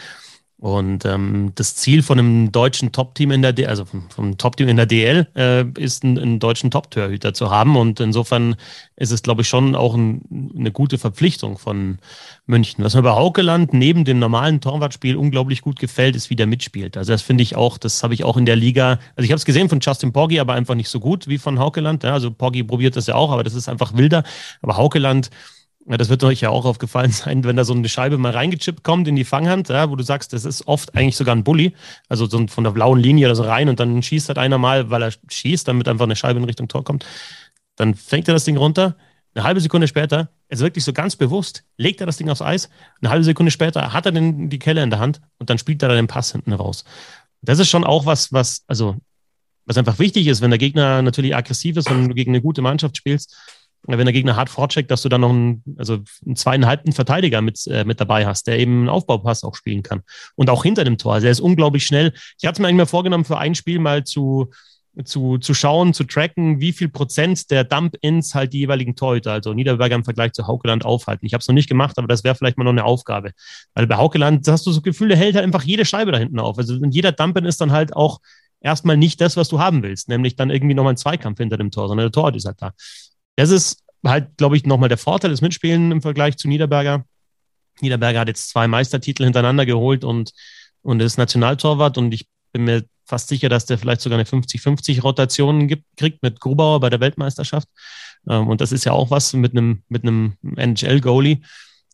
[0.60, 4.68] Und ähm, das Ziel von einem deutschen Top-Team in der, D also vom, vom Top-Team
[4.68, 7.78] in der DL, äh, ist einen, einen deutschen Top-Torhüter zu haben.
[7.78, 8.58] Und insofern
[8.98, 12.00] ist es, glaube ich, schon auch ein, eine gute Verpflichtung von
[12.46, 12.84] München.
[12.84, 16.98] Was mir bei Haukeland neben dem normalen Torwartspiel unglaublich gut gefällt, ist, wie der mitspielt.
[16.98, 19.00] Also das finde ich auch, das habe ich auch in der Liga.
[19.16, 21.58] Also ich habe es gesehen von Justin Poggi, aber einfach nicht so gut wie von
[21.58, 22.04] Haukeland.
[22.04, 24.24] Ja, also Poggi probiert das ja auch, aber das ist einfach wilder.
[24.62, 25.30] Aber Haukeland
[25.90, 28.84] ja, das wird euch ja auch aufgefallen sein, wenn da so eine Scheibe mal reingechippt
[28.84, 31.74] kommt in die Fanghand, ja, wo du sagst, das ist oft eigentlich sogar ein Bully,
[32.08, 34.90] also so von der blauen Linie oder so rein und dann schießt halt einer mal,
[34.92, 37.06] weil er schießt, damit einfach eine Scheibe in Richtung Tor kommt.
[37.76, 38.96] Dann fängt er das Ding runter.
[39.34, 42.70] Eine halbe Sekunde später, also wirklich so ganz bewusst, legt er das Ding aufs Eis.
[43.02, 45.82] Eine halbe Sekunde später hat er den, die Kelle in der Hand und dann spielt
[45.82, 46.84] er dann den Pass hinten raus.
[47.42, 48.98] Das ist schon auch was, was, also,
[49.66, 52.62] was einfach wichtig ist, wenn der Gegner natürlich aggressiv ist und du gegen eine gute
[52.62, 53.36] Mannschaft spielst
[53.84, 57.66] wenn der Gegner hart vorcheckt, dass du dann noch einen, also einen zweieinhalbten Verteidiger mit,
[57.68, 60.02] äh, mit dabei hast, der eben einen Aufbaupass auch spielen kann.
[60.36, 61.14] Und auch hinter dem Tor.
[61.14, 62.14] Also er ist unglaublich schnell.
[62.40, 64.52] Ich hatte mir eigentlich mal vorgenommen, für ein Spiel mal zu,
[65.06, 69.54] zu, zu schauen, zu tracken, wie viel Prozent der Dump-Ins halt die jeweiligen Torhüter, also
[69.54, 71.26] Niederberger im Vergleich zu Haukeland aufhalten.
[71.26, 73.32] Ich habe es noch nicht gemacht, aber das wäre vielleicht mal noch eine Aufgabe.
[73.74, 76.18] Weil bei Haukeland hast du so das Gefühl, der hält halt einfach jede Scheibe da
[76.18, 76.58] hinten auf.
[76.58, 78.20] Also jeder Dump-In ist dann halt auch
[78.62, 81.72] erstmal nicht das, was du haben willst, nämlich dann irgendwie nochmal ein Zweikampf hinter dem
[81.72, 82.74] Tor, sondern der Torwart ist halt da.
[83.40, 87.06] Das ist halt, glaube ich, nochmal der Vorteil des Mitspielen im Vergleich zu Niederberger.
[87.80, 90.34] Niederberger hat jetzt zwei Meistertitel hintereinander geholt und,
[90.82, 95.00] und ist Nationaltorwart und ich bin mir fast sicher, dass der vielleicht sogar eine 50-50
[95.00, 97.70] -Rotation gibt, kriegt mit Grubauer bei der Weltmeisterschaft.
[98.30, 101.40] Ähm, und das ist ja auch was mit einem, mit einem NHL-Goalie.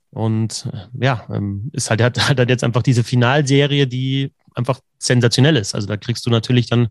[0.09, 4.79] Und äh, ja, ähm, ist halt, hat, hat halt jetzt einfach diese Finalserie, die einfach
[4.97, 5.75] sensationell ist.
[5.75, 6.87] Also da kriegst du natürlich dann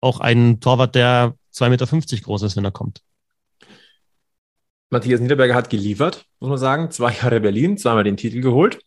[0.00, 3.02] auch einen Torwart, der 2,50 Meter groß ist, wenn er kommt.
[4.92, 6.90] Matthias Niederberger hat geliefert, muss man sagen.
[6.90, 8.78] Zwei Jahre Berlin, zweimal den Titel geholt.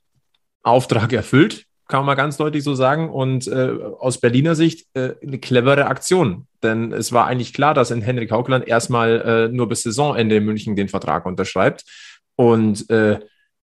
[0.61, 3.09] Auftrag erfüllt, kann man ganz deutlich so sagen.
[3.09, 6.45] Und äh, aus Berliner Sicht äh, eine clevere Aktion.
[6.61, 10.45] Denn es war eigentlich klar, dass in Henrik Haukeland erstmal äh, nur bis Saisonende in
[10.45, 11.83] München den Vertrag unterschreibt.
[12.35, 13.19] Und äh,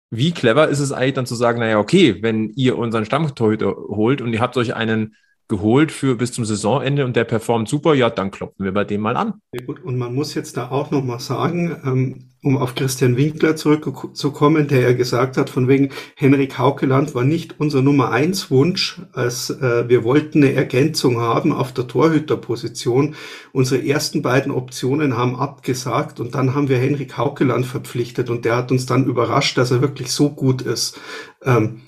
[0.10, 4.20] wie clever ist es eigentlich dann zu sagen, naja, okay, wenn ihr unseren Stammtorhüter holt
[4.20, 5.16] und ihr habt euch einen
[5.52, 9.02] geholt für bis zum Saisonende und der performt super, ja, dann klopfen wir bei dem
[9.02, 9.34] mal an.
[9.54, 13.18] Ja, gut, und man muss jetzt da auch noch mal sagen, ähm, um auf Christian
[13.18, 18.50] Winkler zurückzukommen, der ja gesagt hat, von wegen Henrik Haukeland war nicht unser Nummer eins
[18.50, 23.16] Wunsch, als äh, wir wollten eine Ergänzung haben auf der Torhüterposition.
[23.52, 28.56] Unsere ersten beiden Optionen haben abgesagt und dann haben wir Henrik Haukeland verpflichtet und der
[28.56, 30.98] hat uns dann überrascht, dass er wirklich so gut ist.
[31.44, 31.82] Ähm,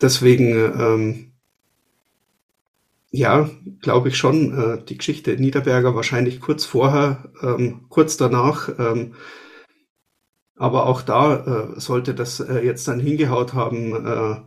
[0.00, 1.31] deswegen ähm,
[3.12, 3.48] ja,
[3.80, 4.58] glaube ich schon.
[4.58, 8.70] Äh, die Geschichte Niederberger wahrscheinlich kurz vorher, ähm, kurz danach.
[8.78, 9.14] Ähm,
[10.56, 14.40] aber auch da äh, sollte das äh, jetzt dann hingehaut haben, äh,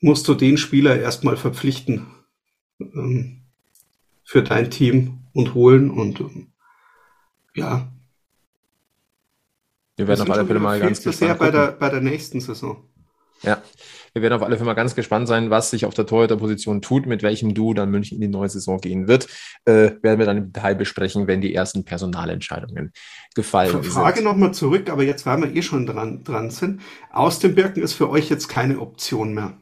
[0.00, 2.06] musst du den Spieler erstmal verpflichten
[2.80, 3.42] ähm,
[4.24, 5.90] für dein Team und holen.
[5.90, 6.52] Und ähm,
[7.54, 7.92] ja.
[9.96, 11.16] Wir werden auf alle Fälle mal ganz gespannt.
[11.16, 12.84] Sehr bei der, bei der nächsten Saison.
[13.42, 13.60] Ja,
[14.18, 17.06] wir werden auf alle Fälle mal ganz gespannt sein, was sich auf der Torhüterposition tut,
[17.06, 19.28] mit welchem Du dann München in die neue Saison gehen wird.
[19.64, 22.92] Äh, werden wir dann im Detail besprechen, wenn die ersten Personalentscheidungen
[23.34, 23.92] gefallen Frage sind.
[23.92, 26.80] Frage nochmal zurück, aber jetzt, weil wir eh schon dran, dran sind.
[27.12, 29.58] Aus dem Birken ist für euch jetzt keine Option mehr.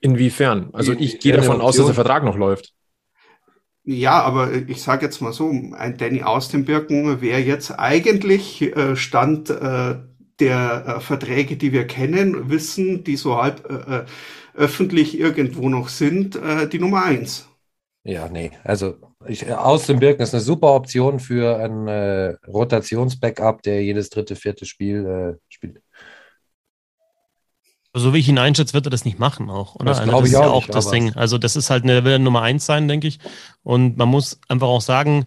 [0.00, 0.68] Inwiefern?
[0.74, 2.74] Also ich gehe davon aus, dass der Vertrag noch läuft.
[3.86, 8.62] Ja, aber ich sage jetzt mal so, ein Danny aus dem Birken wäre jetzt eigentlich
[8.62, 9.96] äh, Stand äh,
[10.40, 14.04] der äh, Verträge, die wir kennen, wissen, die so halb äh, äh,
[14.54, 17.48] öffentlich irgendwo noch sind, äh, die Nummer eins.
[18.04, 23.62] Ja, nee, also ich, aus dem Birken ist eine super Option für ein äh, Rotations-Backup,
[23.62, 25.80] der jedes dritte, vierte Spiel äh, spielt.
[27.96, 29.86] So wie ich ihn einschätze, wird er das nicht machen auch, oder?
[29.86, 31.14] Das also, das ist ja auch nicht, das Ding.
[31.14, 33.20] Also das ist halt eine, der will Nummer eins sein, denke ich.
[33.62, 35.26] Und man muss einfach auch sagen,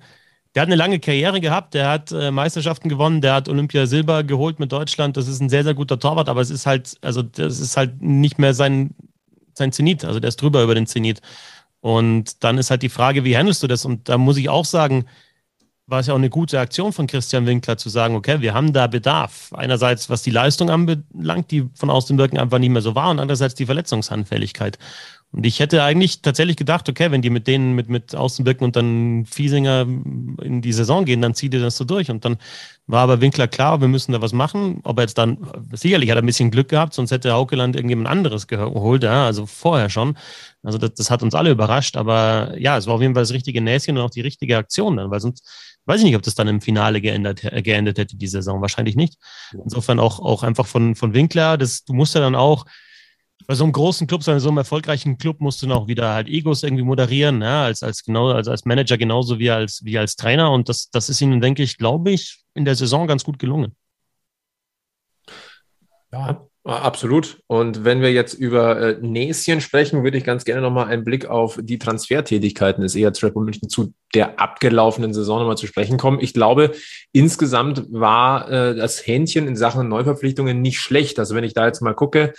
[0.57, 4.23] der hat eine lange Karriere gehabt, der hat äh, Meisterschaften gewonnen, der hat Olympia Silber
[4.23, 5.15] geholt mit Deutschland.
[5.15, 8.01] Das ist ein sehr, sehr guter Torwart, aber es ist halt, also das ist halt
[8.01, 8.95] nicht mehr sein,
[9.53, 10.03] sein Zenit.
[10.03, 11.21] Also der ist drüber über den Zenit.
[11.79, 13.85] Und dann ist halt die Frage, wie handelst du das?
[13.85, 15.05] Und da muss ich auch sagen,
[15.85, 18.73] war es ja auch eine gute Aktion von Christian Winkler zu sagen, okay, wir haben
[18.73, 19.53] da Bedarf.
[19.53, 23.11] Einerseits, was die Leistung anbelangt, die von aus dem Wirken einfach nicht mehr so war,
[23.11, 24.79] und andererseits die Verletzungsanfälligkeit.
[25.37, 28.75] Und ich hätte eigentlich tatsächlich gedacht, okay, wenn die mit denen, mit, mit Außenbirken und
[28.75, 32.09] dann Fiesinger in die Saison gehen, dann zieht ihr das so durch.
[32.09, 32.37] Und dann
[32.87, 34.79] war aber Winkler klar, wir müssen da was machen.
[34.83, 35.37] Ob er jetzt dann,
[35.73, 39.45] sicherlich hat er ein bisschen Glück gehabt, sonst hätte Haukeland irgendjemand anderes geholt, ja, also
[39.45, 40.17] vorher schon.
[40.63, 43.31] Also das, das hat uns alle überrascht, aber ja, es war auf jeden Fall das
[43.31, 45.47] richtige Näschen und auch die richtige Aktion dann, weil sonst
[45.85, 48.59] weiß ich nicht, ob das dann im Finale geändert, äh, geendet hätte, die Saison.
[48.61, 49.19] Wahrscheinlich nicht.
[49.53, 52.65] Insofern auch, auch einfach von, von Winkler, das, du musst ja dann auch,
[53.45, 56.63] bei so einem großen Club, so einem erfolgreichen Club musst du noch wieder halt Egos
[56.63, 60.51] irgendwie moderieren, ja, als, als genau, als, als Manager genauso wie als, wie als Trainer.
[60.51, 63.75] Und das, das ist ihnen, denke ich, glaube ich, in der Saison ganz gut gelungen.
[66.11, 67.39] Ja, absolut.
[67.47, 71.27] Und wenn wir jetzt über äh, Näschen sprechen, würde ich ganz gerne nochmal einen Blick
[71.27, 76.19] auf die Transfertätigkeiten des EHC Red München zu der abgelaufenen Saison nochmal zu sprechen kommen.
[76.21, 76.71] Ich glaube,
[77.11, 81.19] insgesamt war äh, das Händchen in Sachen Neuverpflichtungen nicht schlecht.
[81.19, 82.33] Also wenn ich da jetzt mal gucke,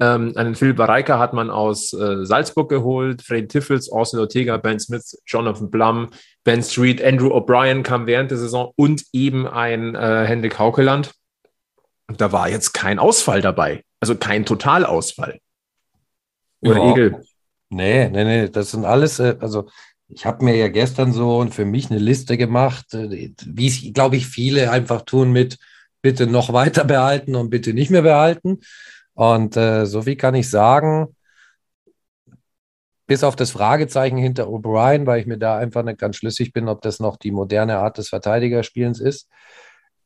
[0.00, 4.80] ähm, einen Phil Bareika hat man aus äh, Salzburg geholt, Freddy Tiffels, Austin Ortega, Ben
[4.80, 6.10] Smith, Jonathan Blum,
[6.42, 11.12] Ben Street, Andrew O'Brien kam während der Saison und eben ein äh, Hendrik Haukeland.
[12.08, 15.38] Und da war jetzt kein Ausfall dabei, also kein Totalausfall.
[16.60, 16.90] Oder ja.
[16.90, 17.24] Egel?
[17.70, 19.68] Nee, nee, nee, das sind alles, äh, also
[20.08, 24.16] ich habe mir ja gestern so für mich eine Liste gemacht, äh, wie es, glaube
[24.16, 25.58] ich, viele einfach tun mit
[26.02, 28.60] bitte noch weiter behalten und bitte nicht mehr behalten.
[29.14, 31.14] Und äh, so viel kann ich sagen,
[33.06, 36.68] bis auf das Fragezeichen hinter O'Brien, weil ich mir da einfach nicht ganz schlüssig bin,
[36.68, 39.28] ob das noch die moderne Art des Verteidigerspielens ist.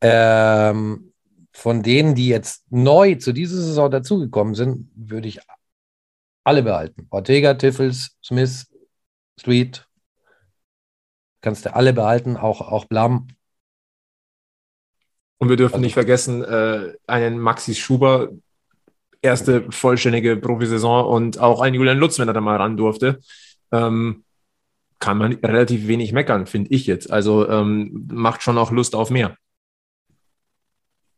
[0.00, 1.12] Ähm,
[1.52, 5.40] von denen, die jetzt neu zu dieser Saison dazugekommen sind, würde ich
[6.44, 7.06] alle behalten.
[7.10, 8.66] Ortega, Tiffels, Smith,
[9.38, 9.86] Street,
[11.40, 13.28] kannst du alle behalten, auch, auch Blam.
[15.38, 18.30] Und wir dürfen also, nicht vergessen, äh, einen Maxi Schuber,
[19.22, 23.20] erste vollständige Profisaison und auch ein Julian Lutz, wenn er da mal ran durfte,
[23.72, 24.24] ähm,
[24.98, 27.10] kann man relativ wenig meckern, finde ich jetzt.
[27.10, 29.36] Also ähm, macht schon auch Lust auf mehr.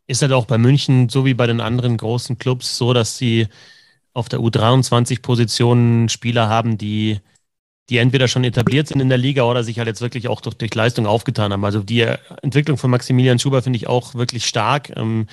[0.06, 3.46] Ist halt auch bei München, so wie bei den anderen großen Clubs, so, dass sie
[4.12, 7.20] auf der U23-Position Spieler haben, die,
[7.88, 10.56] die entweder schon etabliert sind in der Liga oder sich halt jetzt wirklich auch durch,
[10.56, 11.64] durch Leistung aufgetan haben.
[11.64, 12.00] Also die
[12.42, 14.90] Entwicklung von Maximilian Schuber finde ich auch wirklich stark.
[14.96, 15.26] Ähm,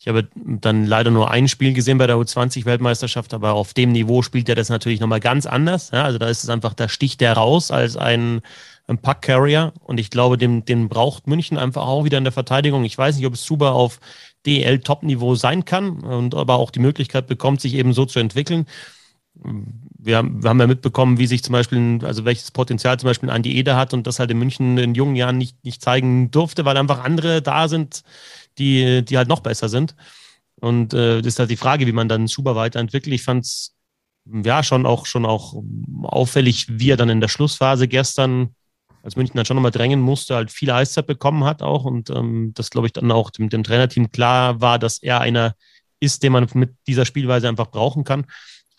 [0.00, 4.22] Ich habe dann leider nur ein Spiel gesehen bei der U20-Weltmeisterschaft, aber auf dem Niveau
[4.22, 5.90] spielt er das natürlich nochmal ganz anders.
[5.90, 8.40] Ja, also da ist es einfach, da sticht der raus als ein,
[8.86, 12.82] ein Puck-Carrier und ich glaube, den, den braucht München einfach auch wieder in der Verteidigung.
[12.84, 14.00] Ich weiß nicht, ob es super auf
[14.46, 18.64] DL-Top-Niveau sein kann und aber auch die Möglichkeit bekommt, sich eben so zu entwickeln.
[19.98, 23.28] Wir haben, wir haben ja mitbekommen, wie sich zum Beispiel, also welches Potenzial zum Beispiel
[23.28, 26.64] Andi Eder hat und das halt in München in jungen Jahren nicht, nicht zeigen durfte,
[26.64, 28.02] weil einfach andere da sind,
[28.58, 29.94] die, die halt noch besser sind.
[30.60, 33.14] Und äh, das ist halt die Frage, wie man dann Schuber weiterentwickelt.
[33.14, 33.74] Ich fand es
[34.26, 35.54] ja schon auch, schon auch
[36.02, 38.54] auffällig, wie er dann in der Schlussphase gestern,
[39.02, 41.84] als München dann schon nochmal drängen musste, halt viel Eiszeit bekommen hat auch.
[41.84, 45.54] Und ähm, das, glaube ich, dann auch dem, dem Trainerteam klar war, dass er einer
[46.00, 48.26] ist, den man mit dieser Spielweise einfach brauchen kann.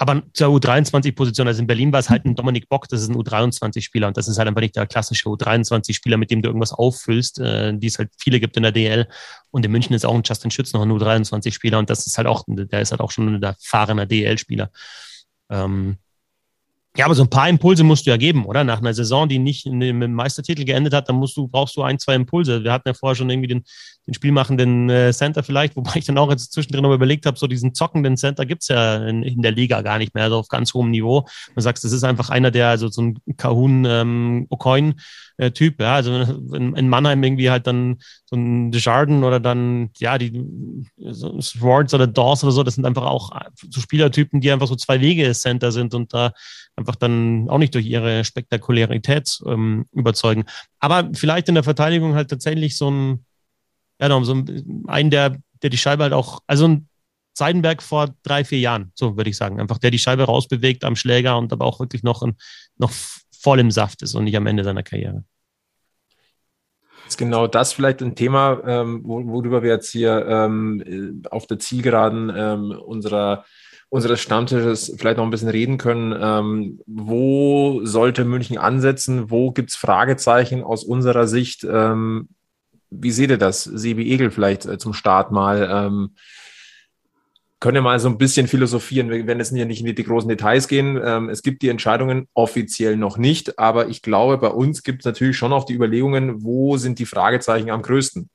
[0.02, 3.16] Aber zur U23-Position, also in Berlin war es halt ein Dominik Bock, das ist ein
[3.16, 7.38] U23-Spieler und das ist halt einfach nicht der klassische U23-Spieler, mit dem du irgendwas auffüllst,
[7.38, 9.08] äh, die es halt viele gibt in der DL.
[9.52, 12.26] Und in München ist auch ein Justin Schütz noch ein U23-Spieler und das ist halt
[12.26, 14.72] auch, der ist halt auch schon ein erfahrener DL-Spieler.
[15.52, 15.97] Ähm,
[16.97, 18.64] ja, aber so ein paar Impulse musst du ja geben, oder?
[18.64, 21.84] Nach einer Saison, die nicht mit dem Meistertitel geendet hat, dann musst du, brauchst du
[21.84, 22.64] ein, zwei Impulse.
[22.64, 23.64] Wir hatten ja vorher schon irgendwie den,
[24.08, 27.47] den spielmachenden äh, Center vielleicht, wobei ich dann auch jetzt zwischendrin noch überlegt habe, so
[27.47, 30.74] diesen zockenden Center gibt's ja in, in, der Liga gar nicht mehr, also auf ganz
[30.74, 31.28] hohem Niveau.
[31.56, 34.95] Du sagst, das ist einfach einer, der, also so ein Kahun ähm, Ocoin,
[35.38, 35.80] äh, Typ.
[35.80, 36.14] Ja, also
[36.54, 40.43] in, in, Mannheim irgendwie halt dann so ein Desjardins oder dann, ja, die
[40.97, 43.32] so Swords oder Dawes oder so, das sind einfach auch
[43.70, 46.34] so Spielertypen, die einfach so zwei Wege Center sind und da
[46.76, 50.45] einfach dann auch nicht durch ihre Spektakularität ähm, überzeugen.
[50.80, 53.26] Aber vielleicht in der Verteidigung halt tatsächlich so ein,
[54.02, 56.89] ja, so ein, ein der, der die Scheibe halt auch, also ein
[57.34, 59.60] Seidenberg vor drei, vier Jahren, so würde ich sagen.
[59.60, 62.28] Einfach der die Scheibe rausbewegt am Schläger und aber auch wirklich noch,
[62.78, 62.91] noch
[63.32, 65.24] voll im Saft ist und nicht am Ende seiner Karriere.
[67.08, 72.32] Ist genau das vielleicht ein Thema, ähm, worüber wir jetzt hier ähm, auf der Zielgeraden
[72.36, 73.45] ähm, unserer
[73.89, 76.18] unseres Stammtisches vielleicht noch ein bisschen reden können.
[76.18, 79.30] Ähm, wo sollte München ansetzen?
[79.30, 81.66] Wo gibt es Fragezeichen aus unserer Sicht?
[81.66, 82.30] Ähm,
[82.92, 83.64] wie seht ihr das?
[83.64, 85.68] Sebi Egel vielleicht äh, zum Start mal.
[85.72, 86.16] Ähm,
[87.60, 89.10] können wir mal so ein bisschen philosophieren.
[89.10, 91.00] Wir werden jetzt hier nicht in die, großen Details gehen.
[91.04, 95.06] Ähm, es gibt die Entscheidungen offiziell noch nicht, aber ich glaube, bei uns gibt es
[95.06, 98.30] natürlich schon auch die Überlegungen, wo sind die Fragezeichen am größten?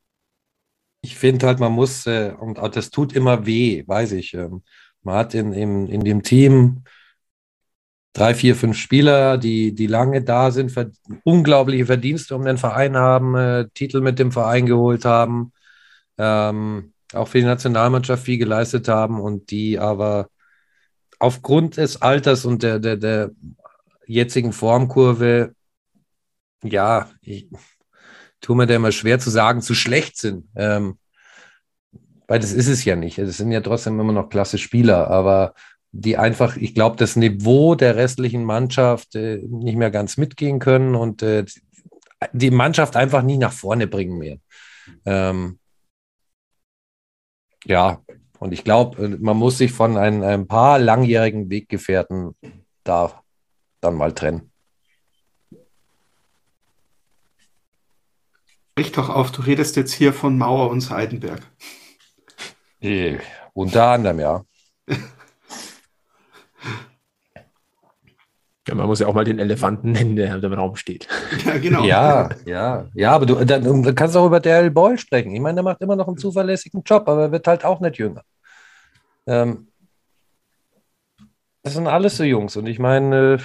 [1.02, 4.34] Ich finde halt, man muss, äh, und das tut immer weh, weiß ich.
[4.34, 4.62] Ähm,
[5.02, 6.84] man hat in, in, in dem Team
[8.16, 10.72] drei, vier, fünf Spieler, die, die lange da sind,
[11.24, 15.52] unglaubliche Verdienste um den Verein haben, äh, Titel mit dem Verein geholt haben.
[16.16, 20.30] Ähm, auch für die Nationalmannschaft viel geleistet haben und die aber
[21.18, 23.32] aufgrund des Alters und der, der, der
[24.06, 25.54] jetzigen Formkurve,
[26.62, 27.48] ja, ich
[28.40, 30.48] tue mir da immer schwer zu sagen, zu schlecht sind.
[30.56, 30.98] Ähm,
[32.28, 33.18] weil das ist es ja nicht.
[33.18, 35.52] Es sind ja trotzdem immer noch klasse Spieler, aber
[36.00, 40.94] die einfach, ich glaube, das Niveau der restlichen Mannschaft äh, nicht mehr ganz mitgehen können
[40.94, 41.44] und äh,
[42.32, 44.38] die Mannschaft einfach nie nach vorne bringen mehr.
[45.04, 45.58] Ähm,
[47.64, 48.02] ja,
[48.38, 52.36] und ich glaube, äh, man muss sich von ein, ein paar langjährigen Weggefährten
[52.84, 53.22] da
[53.80, 54.52] dann mal trennen.
[58.72, 61.40] Sprich doch auf, du redest jetzt hier von Mauer und Seidenberg.
[62.80, 63.18] Äh,
[63.54, 64.44] unter anderem, ja.
[68.68, 71.06] Ja, man muss ja auch mal den Elefanten nennen, der im Raum steht.
[71.44, 71.84] Ja, genau.
[71.84, 75.32] Ja, ja, ja, aber du dann, dann kannst auch über Daryl Boyle sprechen.
[75.32, 77.98] Ich meine, der macht immer noch einen zuverlässigen Job, aber er wird halt auch nicht
[77.98, 78.22] jünger.
[79.26, 79.68] Ähm,
[81.62, 83.38] das sind alles so Jungs und ich meine, äh,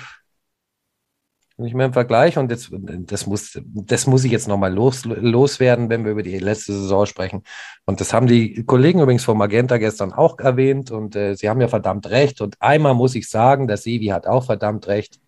[1.62, 5.90] nicht mehr im Vergleich und das, das, muss, das muss ich jetzt nochmal los, loswerden,
[5.90, 7.44] wenn wir über die letzte Saison sprechen.
[7.86, 11.62] Und das haben die Kollegen übrigens von Magenta gestern auch erwähnt und äh, sie haben
[11.62, 12.42] ja verdammt recht.
[12.42, 15.20] Und einmal muss ich sagen, der Sevi hat auch verdammt recht.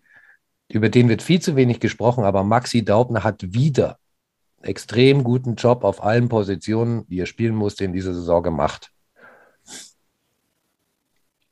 [0.68, 3.98] Über den wird viel zu wenig gesprochen, aber Maxi Daubner hat wieder
[4.62, 8.93] extrem guten Job auf allen Positionen, die er spielen musste in dieser Saison gemacht.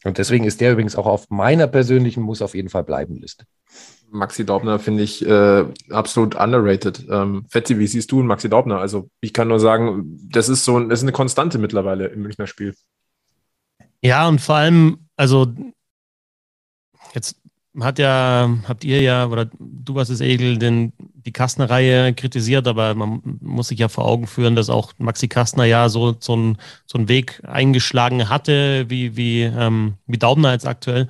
[0.05, 3.47] Und deswegen ist der übrigens auch auf meiner persönlichen Muss auf jeden Fall bleiben Liste.
[4.11, 7.07] Maxi Daubner finde ich äh, absolut underrated.
[7.09, 8.79] Ähm, Fetzi, wie siehst du Maxi Daubner?
[8.79, 12.47] Also ich kann nur sagen, das ist so das ist eine Konstante mittlerweile im Münchner
[12.47, 12.75] Spiel.
[14.03, 15.55] Ja, und vor allem, also
[17.15, 17.37] jetzt
[17.81, 22.95] hat ja, habt ihr ja, oder du was es Egel, den, die Kastner-Reihe kritisiert, aber
[22.95, 26.59] man muss sich ja vor Augen führen, dass auch Maxi Kastner ja so, so, ein,
[26.87, 31.09] so einen Weg eingeschlagen hatte, wie, wie, ähm, wie Daubner jetzt aktuell.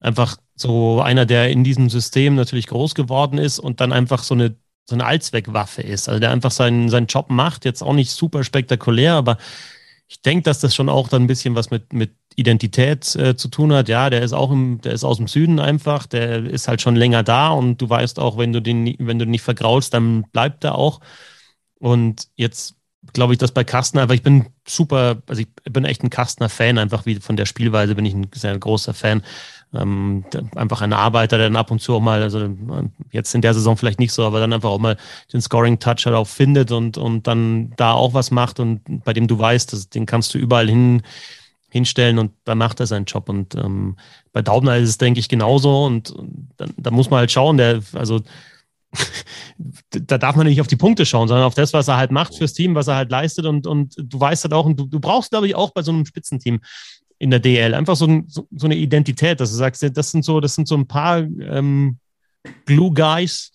[0.00, 4.34] Einfach so einer, der in diesem System natürlich groß geworden ist und dann einfach so
[4.34, 6.08] eine, so eine Allzweckwaffe ist.
[6.08, 9.36] Also der einfach seinen, seinen Job macht, jetzt auch nicht super spektakulär, aber
[10.12, 13.48] ich denke, dass das schon auch dann ein bisschen was mit, mit Identität äh, zu
[13.48, 13.88] tun hat.
[13.88, 16.96] Ja, der ist auch im, der ist aus dem Süden einfach, der ist halt schon
[16.96, 20.24] länger da und du weißt auch, wenn du den, wenn du den nicht vergraulst, dann
[20.24, 21.00] bleibt er auch.
[21.78, 22.76] Und jetzt
[23.14, 26.76] glaube ich, dass bei Kastner, aber ich bin super, also ich bin echt ein Kastner-Fan,
[26.76, 29.22] einfach wie von der Spielweise bin ich ein sehr großer Fan.
[29.74, 32.46] Ähm, einfach ein Arbeiter, der dann ab und zu auch mal, also
[33.10, 34.98] jetzt in der Saison vielleicht nicht so, aber dann einfach auch mal
[35.32, 39.28] den Scoring-Touch halt auch findet und, und dann da auch was macht und bei dem
[39.28, 41.02] du weißt, dass, den kannst du überall hin,
[41.72, 43.30] hinstellen und dann macht er seinen Job.
[43.30, 43.96] Und ähm,
[44.32, 47.56] bei Daubner ist es, denke ich, genauso und, und dann, da muss man halt schauen,
[47.56, 48.20] der, also
[49.88, 52.34] da darf man nicht auf die Punkte schauen, sondern auf das, was er halt macht
[52.34, 53.46] fürs Team, was er halt leistet.
[53.46, 55.92] Und, und du weißt halt auch, und du, du brauchst, glaube ich, auch bei so
[55.92, 56.60] einem Spitzenteam
[57.22, 60.40] in der DL einfach so, so, so, eine Identität, dass du sagst, das sind so,
[60.40, 61.98] das sind so ein paar ähm,
[62.66, 63.52] Glue Guys.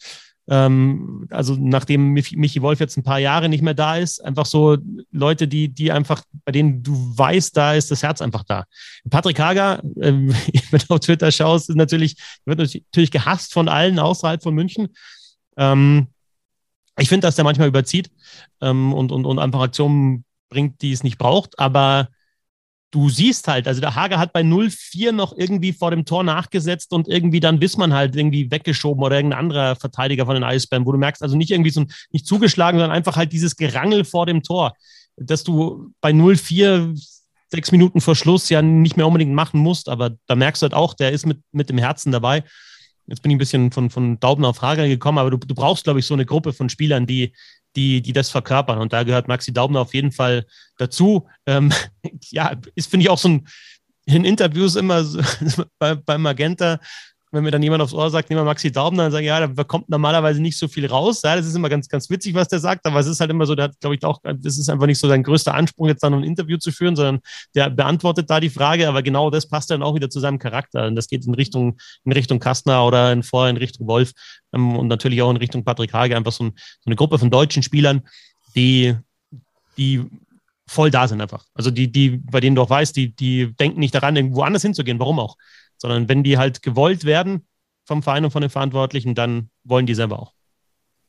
[0.49, 4.77] Ähm, also nachdem Michi Wolf jetzt ein paar Jahre nicht mehr da ist, einfach so
[5.11, 8.63] Leute, die, die einfach, bei denen du weißt, da ist das Herz einfach da.
[9.09, 10.13] Patrick Hager, äh,
[10.71, 12.15] wenn du auf Twitter schaust, ist natürlich,
[12.45, 14.95] wird natürlich gehasst von allen außerhalb von München.
[15.57, 16.07] Ähm,
[16.97, 18.11] ich finde, dass der manchmal überzieht
[18.61, 22.07] ähm, und, und, und einfach Aktionen bringt, die es nicht braucht, aber
[22.91, 26.93] du siehst halt, also der Hager hat bei 0-4 noch irgendwie vor dem Tor nachgesetzt
[26.93, 30.91] und irgendwie dann Wissmann halt irgendwie weggeschoben oder irgendein anderer Verteidiger von den Eisbären, wo
[30.91, 34.41] du merkst, also nicht irgendwie so nicht zugeschlagen, sondern einfach halt dieses Gerangel vor dem
[34.41, 34.73] Tor,
[35.17, 36.97] dass du bei 0-4
[37.49, 40.73] sechs Minuten vor Schluss ja nicht mehr unbedingt machen musst, aber da merkst du halt
[40.73, 42.43] auch, der ist mit, mit dem Herzen dabei.
[43.05, 45.85] Jetzt bin ich ein bisschen von, von Dauben auf Frage gekommen, aber du, du brauchst,
[45.85, 47.33] glaube ich, so eine Gruppe von Spielern, die,
[47.75, 48.79] die, die das verkörpern.
[48.79, 50.45] Und da gehört Maxi Daubner auf jeden Fall
[50.77, 51.27] dazu.
[51.45, 51.71] Ähm,
[52.29, 53.47] ja, ist, finde ich, auch so ein,
[54.05, 55.21] in Interviews immer so,
[55.79, 56.79] bei, bei Magenta
[57.31, 59.45] wenn mir dann jemand aufs Ohr sagt, nehmen wir Maxi Daubner, dann sage ich, ja,
[59.45, 61.21] da kommt normalerweise nicht so viel raus.
[61.23, 63.45] Ja, das ist immer ganz, ganz witzig, was der sagt, aber es ist halt immer
[63.45, 66.03] so, der hat, glaube ich, auch, das ist einfach nicht so sein größter Anspruch, jetzt
[66.03, 67.19] dann ein Interview zu führen, sondern
[67.53, 70.87] der beantwortet da die Frage, aber genau das passt dann auch wieder zu seinem Charakter.
[70.87, 74.13] Und das geht in Richtung, in Richtung Kastner oder in vorher in Richtung Wolf
[74.53, 77.29] ähm, und natürlich auch in Richtung Patrick Hage, einfach so, ein, so eine Gruppe von
[77.29, 78.03] deutschen Spielern,
[78.55, 78.95] die,
[79.77, 80.05] die
[80.65, 81.45] voll da sind einfach.
[81.53, 84.61] Also die, die, bei denen du auch weißt, die, die denken nicht daran, irgendwo anders
[84.61, 84.99] hinzugehen.
[84.99, 85.35] Warum auch?
[85.77, 87.47] Sondern wenn die halt gewollt werden
[87.85, 90.33] vom Verein und von den Verantwortlichen, dann wollen die selber auch.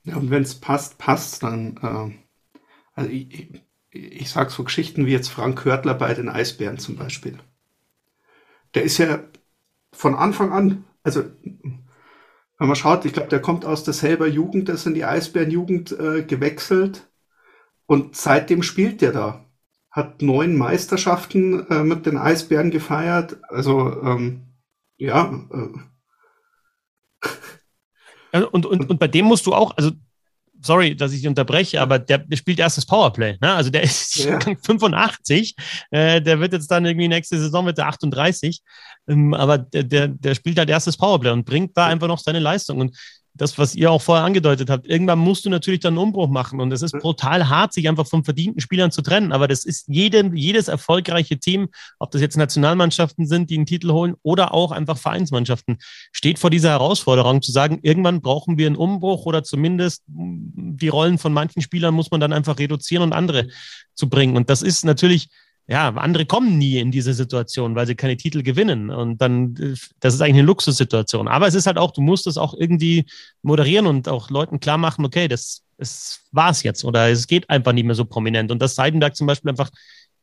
[0.05, 2.61] Ja, und wenn es passt, passt, dann, äh,
[2.95, 6.97] also ich, ich, ich sage so Geschichten wie jetzt Frank Hörtler bei den Eisbären zum
[6.97, 7.39] Beispiel.
[8.75, 9.21] Der ist ja
[9.93, 11.25] von Anfang an, also
[12.59, 15.93] wenn man schaut, ich glaube, der kommt aus derselber Jugend, der ist in die Eisbärenjugend
[15.93, 17.09] äh, gewechselt
[17.87, 19.45] und seitdem spielt der da.
[19.91, 23.39] Hat neun Meisterschaften äh, mit den Eisbären gefeiert.
[23.49, 24.48] Also ähm,
[24.99, 25.33] ja.
[28.33, 28.43] Äh.
[28.53, 29.93] Und, und, und bei dem musst du auch, also
[30.61, 33.37] sorry, dass ich dich unterbreche, aber der, der spielt erstes Powerplay.
[33.41, 33.53] Ne?
[33.53, 34.39] Also der ist ja.
[34.63, 35.55] 85,
[35.91, 38.61] äh, der wird jetzt dann irgendwie nächste Saison mit der 38,
[39.09, 42.41] ähm, aber der, der, der spielt halt erstes Powerplay und bringt da einfach noch seine
[42.41, 42.81] Leistung.
[42.81, 42.97] Und
[43.39, 46.61] das, was ihr auch vorher angedeutet habt, irgendwann musst du natürlich dann einen Umbruch machen.
[46.61, 49.33] Und es ist brutal hart, sich einfach von verdienten Spielern zu trennen.
[49.33, 51.69] Aber das ist jedem, jedes erfolgreiche Team,
[51.99, 55.79] ob das jetzt Nationalmannschaften sind, die einen Titel holen oder auch einfach Vereinsmannschaften,
[56.13, 61.19] steht vor dieser Herausforderung zu sagen, irgendwann brauchen wir einen Umbruch oder zumindest die Rollen
[61.19, 63.49] von manchen Spielern muss man dann einfach reduzieren und andere
[63.95, 64.37] zu bringen.
[64.37, 65.29] Und das ist natürlich
[65.71, 68.89] ja, andere kommen nie in diese Situation, weil sie keine Titel gewinnen.
[68.89, 69.55] Und dann,
[70.01, 71.29] das ist eigentlich eine Luxussituation.
[71.29, 73.05] Aber es ist halt auch, du musst es auch irgendwie
[73.43, 77.75] moderieren und auch Leuten klar machen, okay, das, das war's jetzt oder es geht einfach
[77.75, 78.51] nicht mehr so prominent.
[78.51, 79.69] Und dass Seidenberg zum Beispiel einfach,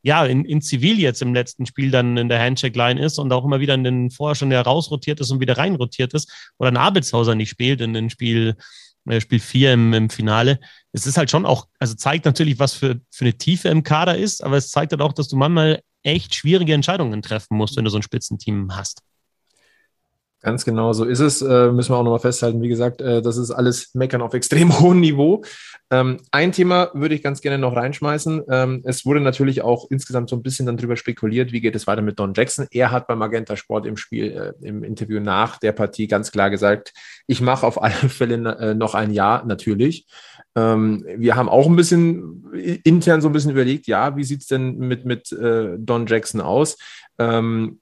[0.01, 3.45] ja, in, in Zivil jetzt im letzten Spiel dann in der Handshake-Line ist und auch
[3.45, 7.35] immer wieder in den vorher schon herausrotiert ist und wieder reinrotiert ist oder ein Abelshauser
[7.35, 8.55] nicht spielt in den Spiel
[9.19, 10.59] Spiel 4 im, im Finale.
[10.91, 14.17] Es ist halt schon auch, also zeigt natürlich, was für, für eine Tiefe im Kader
[14.17, 17.85] ist, aber es zeigt halt auch, dass du manchmal echt schwierige Entscheidungen treffen musst, wenn
[17.85, 19.01] du so ein Spitzenteam hast.
[20.45, 21.41] Ganz genau so ist es.
[21.41, 22.61] Äh, müssen wir auch nochmal festhalten.
[22.61, 25.43] Wie gesagt, äh, das ist alles Meckern auf extrem hohem Niveau.
[25.89, 28.43] Ähm, ein Thema würde ich ganz gerne noch reinschmeißen.
[28.47, 31.87] Ähm, es wurde natürlich auch insgesamt so ein bisschen dann drüber spekuliert, wie geht es
[31.87, 32.67] weiter mit Don Jackson.
[32.69, 36.51] Er hat beim Magenta Sport im Spiel, äh, im Interview nach der Partie ganz klar
[36.51, 36.93] gesagt,
[37.25, 40.05] ich mache auf alle Fälle äh, noch ein Jahr, natürlich.
[40.55, 44.47] Ähm, wir haben auch ein bisschen intern so ein bisschen überlegt, ja, wie sieht es
[44.47, 46.77] denn mit, mit äh, Don Jackson aus?
[47.17, 47.79] Ähm,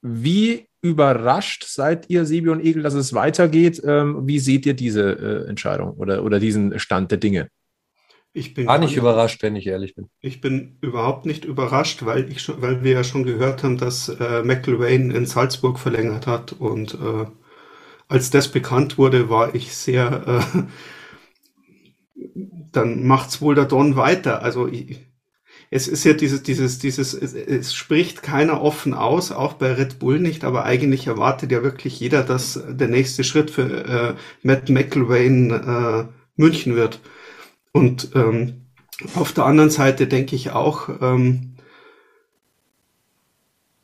[0.00, 3.80] wie überrascht seid ihr, Sebi und Egel, dass es weitergeht?
[3.84, 7.48] Ähm, wie seht ihr diese äh, Entscheidung oder, oder diesen Stand der Dinge?
[8.34, 10.08] Ich bin gar nicht überrascht, wenn ich ehrlich bin.
[10.20, 14.08] Ich bin überhaupt nicht überrascht, weil, ich schon, weil wir ja schon gehört haben, dass
[14.08, 16.52] äh, McIlwain in Salzburg verlängert hat.
[16.52, 17.26] Und äh,
[18.08, 20.62] als das bekannt wurde, war ich sehr, äh,
[22.72, 24.42] dann macht's wohl der Don weiter.
[24.42, 25.00] Also ich,
[25.74, 29.98] es ist ja dieses, dieses, dieses, es, es, spricht keiner offen aus, auch bei Red
[29.98, 34.68] Bull nicht, aber eigentlich erwartet ja wirklich jeder, dass der nächste Schritt für äh, Matt
[34.68, 36.04] McElwain äh,
[36.36, 37.00] München wird.
[37.72, 38.66] Und ähm,
[39.14, 41.54] auf der anderen Seite denke ich auch, ähm,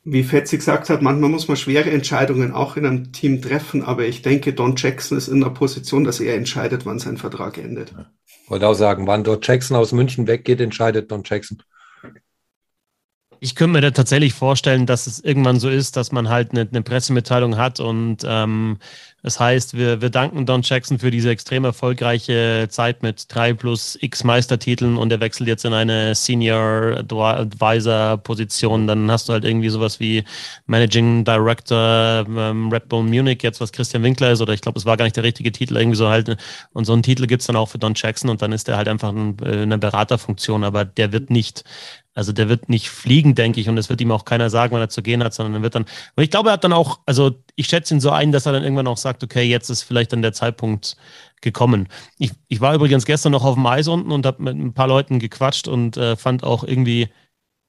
[0.03, 4.05] wie Fetzi gesagt hat, manchmal muss man schwere Entscheidungen auch in einem Team treffen, aber
[4.05, 7.95] ich denke, Don Jackson ist in der Position, dass er entscheidet, wann sein Vertrag endet.
[8.27, 11.63] Ich wollte auch sagen, wann Don Jackson aus München weggeht, entscheidet Don Jackson.
[13.41, 16.67] Ich könnte mir da tatsächlich vorstellen, dass es irgendwann so ist, dass man halt eine,
[16.69, 18.79] eine Pressemitteilung hat und ähm,
[19.21, 23.97] das heißt, wir, wir danken Don Jackson für diese extrem erfolgreiche Zeit mit drei plus
[23.99, 28.87] x Meistertiteln und er wechselt jetzt in eine Senior Advisor Position.
[28.87, 30.23] Dann hast du halt irgendwie sowas wie
[30.67, 34.85] Managing Director ähm, Red Bull Munich, jetzt was Christian Winkler ist, oder ich glaube, es
[34.85, 36.37] war gar nicht der richtige Titel, irgendwie so halt.
[36.71, 38.87] Und so einen Titel gibt's dann auch für Don Jackson und dann ist er halt
[38.87, 41.65] einfach ein, äh, eine Beraterfunktion, aber der wird nicht
[42.19, 44.81] also der wird nicht fliegen, denke ich, und es wird ihm auch keiner sagen, wann
[44.81, 45.85] er zu gehen hat, sondern er wird dann.
[46.17, 48.51] Und ich glaube, er hat dann auch, also ich schätze ihn so ein, dass er
[48.51, 50.97] dann irgendwann auch sagt, okay, jetzt ist vielleicht dann der Zeitpunkt
[51.39, 51.87] gekommen.
[52.17, 54.89] Ich, ich war übrigens gestern noch auf dem Eis unten und habe mit ein paar
[54.89, 57.07] Leuten gequatscht und äh, fand auch irgendwie,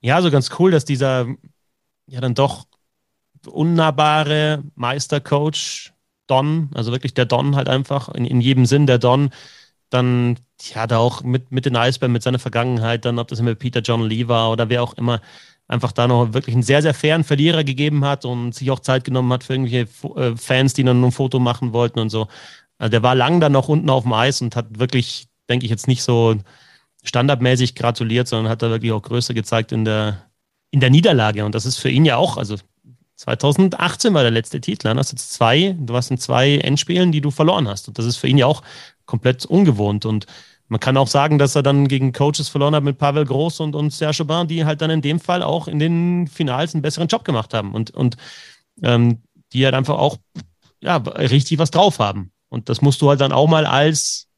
[0.01, 1.29] ja, so ganz cool, dass dieser
[2.09, 2.67] ja dann doch
[3.47, 5.93] unnahbare Meistercoach
[6.27, 9.31] Don, also wirklich der Don halt einfach, in, in jedem Sinn der Don,
[9.91, 10.39] dann
[10.75, 13.81] ja, da auch mit, mit den Eisbären, mit seiner Vergangenheit, dann ob das immer Peter
[13.81, 15.21] John Lee war oder wer auch immer,
[15.69, 19.05] einfach da noch wirklich einen sehr, sehr fairen Verlierer gegeben hat und sich auch Zeit
[19.05, 22.29] genommen hat für irgendwelche äh, Fans, die dann ein Foto machen wollten und so.
[22.79, 25.71] Also der war lang dann noch unten auf dem Eis und hat wirklich, denke ich,
[25.71, 26.37] jetzt nicht so
[27.05, 30.31] standardmäßig gratuliert, sondern hat da wirklich auch Größe gezeigt in der,
[30.71, 31.45] in der Niederlage.
[31.45, 32.57] Und das ist für ihn ja auch, also
[33.17, 34.85] 2018 war der letzte Titel.
[34.85, 37.87] Dann hast du zwei, du warst in zwei Endspielen, die du verloren hast.
[37.87, 38.63] Und das ist für ihn ja auch
[39.11, 40.07] komplett ungewohnt.
[40.07, 40.27] Und
[40.69, 43.75] man kann auch sagen, dass er dann gegen Coaches verloren hat mit Pavel Groß und,
[43.75, 47.09] und Serge Aubin, die halt dann in dem Fall auch in den Finals einen besseren
[47.09, 48.17] Job gemacht haben und, und
[48.83, 50.17] ähm, die halt einfach auch
[50.81, 52.33] ja, richtig was drauf haben.
[52.49, 54.29] Und das musst du halt dann auch mal als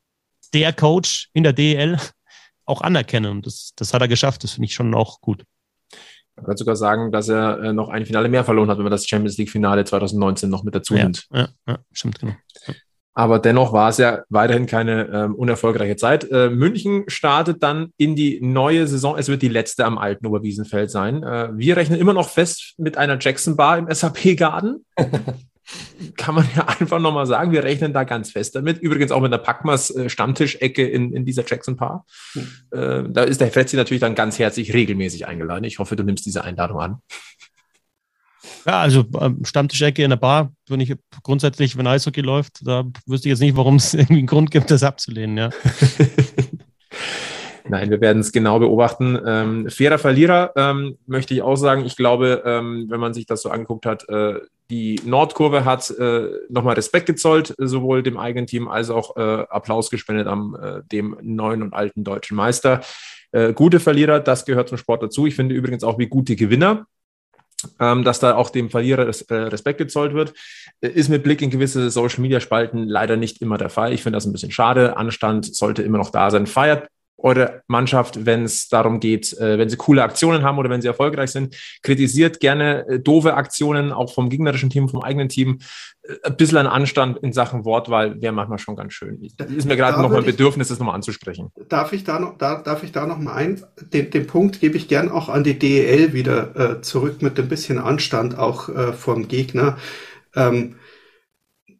[0.54, 1.98] der Coach in der DEL
[2.64, 3.30] auch anerkennen.
[3.30, 4.42] Und das, das hat er geschafft.
[4.42, 5.44] Das finde ich schon auch gut.
[6.36, 8.90] Man kann sogar sagen, dass er äh, noch ein Finale mehr verloren hat, wenn man
[8.90, 11.26] das Champions League Finale 2019 noch mit dazu nimmt.
[11.30, 12.32] Ja, ja, stimmt, genau.
[13.14, 16.30] Aber dennoch war es ja weiterhin keine ähm, unerfolgreiche Zeit.
[16.30, 19.18] Äh, München startet dann in die neue Saison.
[19.18, 21.22] Es wird die letzte am alten Oberwiesenfeld sein.
[21.22, 24.86] Äh, wir rechnen immer noch fest mit einer Jackson Bar im SAP-Garden.
[26.16, 27.52] Kann man ja einfach nochmal sagen.
[27.52, 28.78] Wir rechnen da ganz fest damit.
[28.78, 32.06] Übrigens auch mit einer Packmas äh, Stammtischecke in, in dieser Jackson Bar.
[32.34, 33.12] Mhm.
[33.12, 35.64] da ist der Fetzi natürlich dann ganz herzlich regelmäßig eingeladen.
[35.64, 36.98] Ich hoffe, du nimmst diese Einladung an.
[38.66, 43.28] Ja, also ähm, Stammtischecke in der Bar, wenn ich grundsätzlich, wenn Eishockey läuft, da wüsste
[43.28, 45.50] ich jetzt nicht, warum es irgendwie einen Grund gibt, das abzulehnen, ja.
[47.68, 49.18] Nein, wir werden es genau beobachten.
[49.24, 51.84] Ähm, fairer Verlierer ähm, möchte ich auch sagen.
[51.84, 56.28] Ich glaube, ähm, wenn man sich das so angeguckt hat, äh, die Nordkurve hat äh,
[56.48, 61.16] nochmal Respekt gezollt, sowohl dem eigenen Team als auch äh, Applaus gespendet am äh, dem
[61.22, 62.80] neuen und alten deutschen Meister.
[63.30, 65.26] Äh, gute Verlierer, das gehört zum Sport dazu.
[65.26, 66.86] Ich finde übrigens auch wie gute Gewinner
[67.80, 70.34] ähm, dass da auch dem Verlierer äh, Respekt gezollt wird,
[70.80, 73.92] äh, ist mit Blick in gewisse Social-Media-Spalten leider nicht immer der Fall.
[73.92, 74.96] Ich finde das ein bisschen schade.
[74.96, 76.46] Anstand sollte immer noch da sein.
[76.46, 76.88] Feiert
[77.22, 80.88] eure Mannschaft, wenn es darum geht, äh, wenn sie coole Aktionen haben oder wenn sie
[80.88, 81.56] erfolgreich sind.
[81.82, 85.60] Kritisiert gerne äh, doofe Aktionen, auch vom gegnerischen Team, vom eigenen Team.
[86.02, 89.20] Äh, ein bisschen an Anstand in Sachen Wortwahl wäre manchmal schon ganz schön.
[89.22, 91.50] Ist mir gerade noch mal ein Bedürfnis, das nochmal anzusprechen.
[91.68, 93.62] Darf ich da noch, da, darf ich da noch mal ein?
[93.92, 97.48] Den, den Punkt gebe ich gern auch an die DEL wieder äh, zurück mit ein
[97.48, 99.78] bisschen Anstand auch äh, vom Gegner.
[100.34, 100.76] Ähm,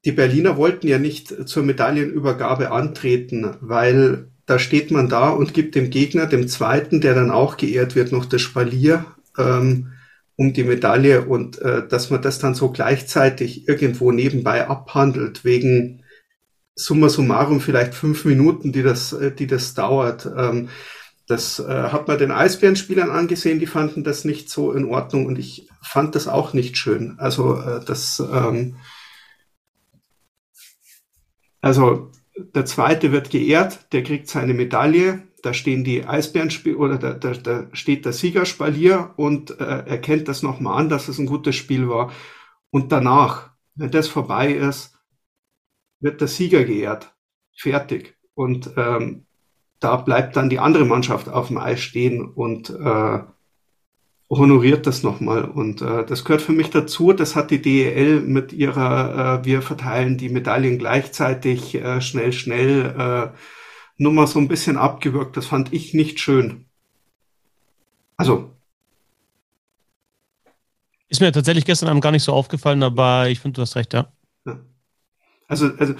[0.05, 5.75] die Berliner wollten ja nicht zur Medaillenübergabe antreten, weil da steht man da und gibt
[5.75, 9.05] dem Gegner, dem zweiten, der dann auch geehrt wird, noch das Spalier
[9.39, 9.93] ähm,
[10.37, 16.03] um die Medaille und äh, dass man das dann so gleichzeitig irgendwo nebenbei abhandelt, wegen
[16.75, 20.27] summa summarum vielleicht fünf Minuten, die das, äh, die das dauert.
[20.27, 20.69] Ähm,
[21.29, 25.39] das äh, hat man den Eisbärenspielern angesehen, die fanden das nicht so in Ordnung und
[25.39, 27.15] ich fand das auch nicht schön.
[27.19, 28.77] Also äh, das, ähm,
[31.61, 35.29] also der zweite wird geehrt, der kriegt seine Medaille.
[35.43, 40.43] Da stehen die Eisbärenspiel oder da, da, da steht der Siegerspalier und äh, erkennt das
[40.43, 42.13] nochmal an, dass es ein gutes Spiel war.
[42.71, 44.97] Und danach, wenn das vorbei ist,
[46.01, 47.15] wird der Sieger geehrt.
[47.57, 48.17] Fertig.
[48.35, 49.27] Und ähm,
[49.81, 53.21] da bleibt dann die andere Mannschaft auf dem Eis stehen und äh,
[54.39, 55.45] honoriert das nochmal.
[55.45, 57.13] Und äh, das gehört für mich dazu.
[57.13, 62.95] Das hat die DEL mit ihrer, äh, wir verteilen die Medaillen gleichzeitig äh, schnell, schnell
[63.33, 63.39] äh,
[63.99, 65.37] nur mal so ein bisschen abgewürgt.
[65.37, 66.67] Das fand ich nicht schön.
[68.17, 68.51] Also.
[71.09, 73.93] Ist mir tatsächlich gestern Abend gar nicht so aufgefallen, aber ich finde, du hast recht,
[73.93, 74.11] ja.
[75.53, 75.93] Also, also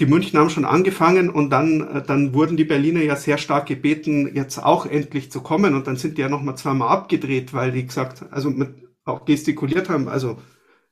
[0.00, 3.66] die München haben schon angefangen und dann, äh, dann wurden die Berliner ja sehr stark
[3.66, 7.70] gebeten, jetzt auch endlich zu kommen und dann sind die ja nochmal zweimal abgedreht, weil
[7.70, 8.70] die gesagt, also mit,
[9.04, 10.38] auch gestikuliert haben, also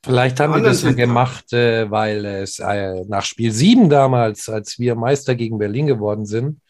[0.04, 4.78] Vielleicht haben die das ja gemacht, äh, weil es äh, nach Spiel 7 damals, als
[4.78, 6.60] wir Meister gegen Berlin geworden sind,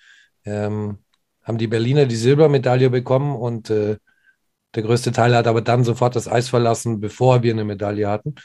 [0.46, 0.98] ähm,
[1.42, 3.96] haben die Berliner die Silbermedaille bekommen und äh,
[4.74, 8.36] der größte Teil hat aber dann sofort das Eis verlassen, bevor wir eine Medaille hatten.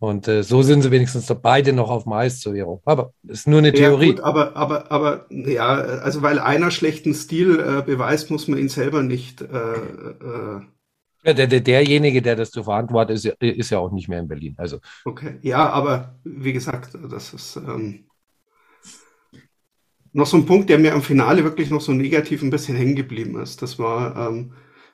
[0.00, 2.80] Und äh, so sind sie wenigstens doch beide noch auf dem Eis zur Währung.
[2.84, 4.06] Aber ist nur eine Theorie.
[4.06, 8.60] Ja, gut, aber, aber, aber ja, also weil einer schlechten Stil äh, beweist, muss man
[8.60, 9.40] ihn selber nicht.
[9.40, 10.60] Äh, äh,
[11.24, 14.28] ja, der, der, derjenige, der das zu verantworten ist, ist ja auch nicht mehr in
[14.28, 14.54] Berlin.
[14.56, 14.78] Also.
[15.04, 18.06] Okay, ja, aber wie gesagt, das ist ähm,
[20.12, 22.94] noch so ein Punkt, der mir am Finale wirklich noch so negativ ein bisschen hängen
[22.94, 23.62] geblieben ist.
[23.62, 24.52] Das war, ähm,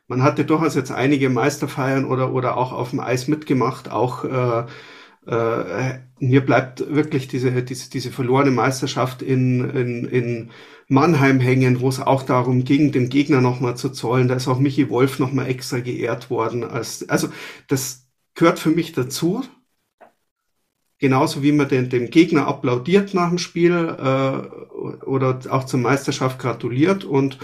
[0.09, 4.67] man hatte durchaus jetzt einige Meisterfeiern oder, oder auch auf dem Eis mitgemacht, auch äh,
[5.27, 10.51] äh, mir bleibt wirklich diese, diese, diese verlorene Meisterschaft in, in, in
[10.89, 14.29] Mannheim hängen, wo es auch darum ging, den Gegner nochmal zu zollen.
[14.29, 16.65] Da ist auch Michi Wolf nochmal extra geehrt worden.
[16.65, 17.29] Als, also
[17.69, 19.45] das gehört für mich dazu.
[20.99, 26.39] Genauso wie man den, dem Gegner applaudiert nach dem Spiel äh, oder auch zur Meisterschaft
[26.39, 27.05] gratuliert.
[27.05, 27.39] Und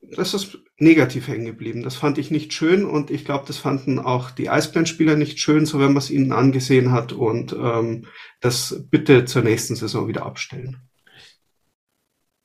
[0.00, 1.82] das ist negativ hängen geblieben.
[1.82, 5.66] Das fand ich nicht schön und ich glaube, das fanden auch die Eisbären-Spieler nicht schön,
[5.66, 8.06] so wenn man es ihnen angesehen hat und ähm,
[8.40, 10.76] das bitte zur nächsten Saison wieder abstellen.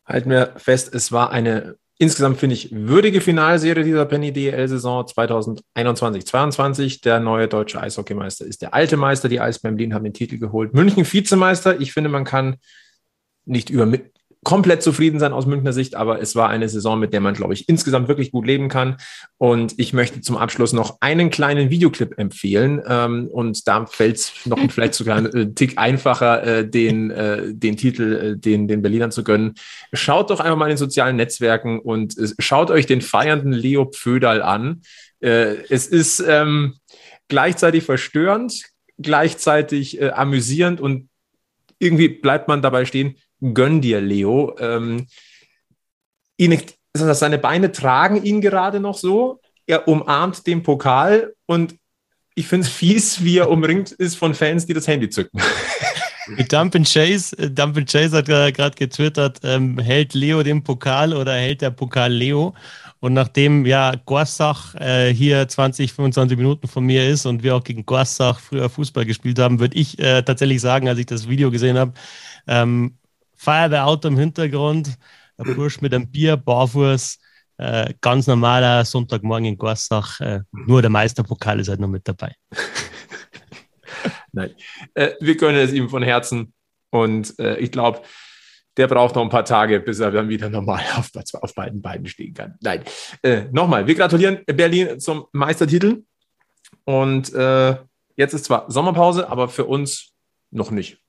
[0.05, 7.01] Halten wir fest, es war eine insgesamt, finde ich, würdige Finalserie dieser Penny DL-Saison 2021-22.
[7.03, 9.29] Der neue deutsche Eishockeymeister ist der alte Meister.
[9.29, 10.73] Die Eisbären Berlin haben den Titel geholt.
[10.73, 11.79] München Vizemeister.
[11.79, 12.57] Ich finde, man kann
[13.45, 13.85] nicht über
[14.43, 17.53] komplett zufrieden sein aus Münchner Sicht, aber es war eine Saison, mit der man, glaube
[17.53, 18.97] ich, insgesamt wirklich gut leben kann.
[19.37, 22.81] Und ich möchte zum Abschluss noch einen kleinen Videoclip empfehlen.
[22.87, 27.53] Ähm, und da fällt es noch vielleicht sogar einen äh, Tick einfacher, äh, den, äh,
[27.53, 29.55] den Titel den, den Berlinern zu gönnen.
[29.93, 34.41] Schaut doch einfach mal in den sozialen Netzwerken und schaut euch den feiernden Leo Pföderl
[34.41, 34.81] an.
[35.19, 36.75] es ist ähm,
[37.27, 38.63] gleichzeitig verstörend,
[38.99, 41.09] gleichzeitig äh, amüsierend und
[41.79, 43.15] irgendwie bleibt man dabei stehen,
[43.53, 44.55] gönn dir, Leo.
[44.59, 45.07] Ähm,
[46.37, 46.57] ihn,
[46.93, 49.41] seine Beine tragen ihn gerade noch so.
[49.65, 51.75] Er umarmt den Pokal und
[52.35, 55.39] ich finde es fies, wie er umringt ist von Fans, die das Handy zücken.
[56.49, 61.61] Dumpin Chase, äh, Dumpin Chase hat gerade getwittert, ähm, hält Leo den Pokal oder hält
[61.61, 62.53] der Pokal Leo?
[62.99, 67.63] Und nachdem ja Gorsach äh, hier 20, 25 Minuten von mir ist und wir auch
[67.63, 71.51] gegen Gorsach früher Fußball gespielt haben, würde ich äh, tatsächlich sagen, als ich das Video
[71.51, 71.93] gesehen habe,
[72.47, 72.97] ähm,
[73.43, 74.97] Feuerwehrauto im Hintergrund,
[75.37, 77.19] ein Bursch mit einem Bier, barfuß,
[77.57, 80.21] äh, ganz normaler Sonntagmorgen in Gorsach.
[80.21, 82.33] Äh, nur der Meisterpokal ist halt noch mit dabei.
[84.31, 84.55] Nein,
[84.93, 86.53] äh, wir gönnen es ihm von Herzen
[86.89, 88.01] und äh, ich glaube,
[88.77, 92.07] der braucht noch ein paar Tage, bis er dann wieder normal auf, auf beiden Beinen
[92.07, 92.55] stehen kann.
[92.61, 92.83] Nein,
[93.21, 96.03] äh, nochmal, wir gratulieren Berlin zum Meistertitel
[96.85, 97.75] und äh,
[98.15, 100.13] jetzt ist zwar Sommerpause, aber für uns
[100.49, 101.02] noch nicht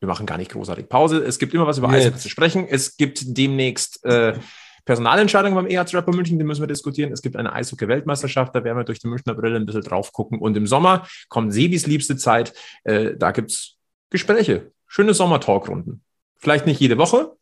[0.00, 1.24] wir machen gar nicht großartig Pause.
[1.24, 2.66] Es gibt immer was über Eishockey zu sprechen.
[2.68, 4.38] Es gibt demnächst äh,
[4.84, 7.12] Personalentscheidungen beim EHC Rapper München, die müssen wir diskutieren.
[7.12, 10.38] Es gibt eine Eishockey-Weltmeisterschaft, da werden wir durch die Münchner Brille ein bisschen drauf gucken.
[10.38, 12.54] Und im Sommer kommt Sebis liebste Zeit.
[12.84, 13.76] Äh, da gibt es
[14.10, 16.02] Gespräche, schöne Sommer-Talkrunden.
[16.36, 17.32] Vielleicht nicht jede Woche,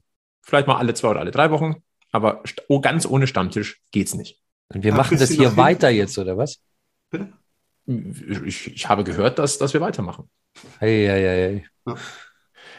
[0.40, 1.82] vielleicht mal alle zwei oder alle drei Wochen,
[2.12, 4.40] aber oh, ganz ohne Stammtisch geht's nicht.
[4.72, 6.60] Und wir Ach, machen das hier weiter jetzt, oder was?
[7.10, 7.32] Bitte?
[7.86, 10.30] Ich, ich, habe gehört, dass, dass wir weitermachen.
[10.78, 11.66] Hey, hey, hey.
[11.86, 11.96] Ja.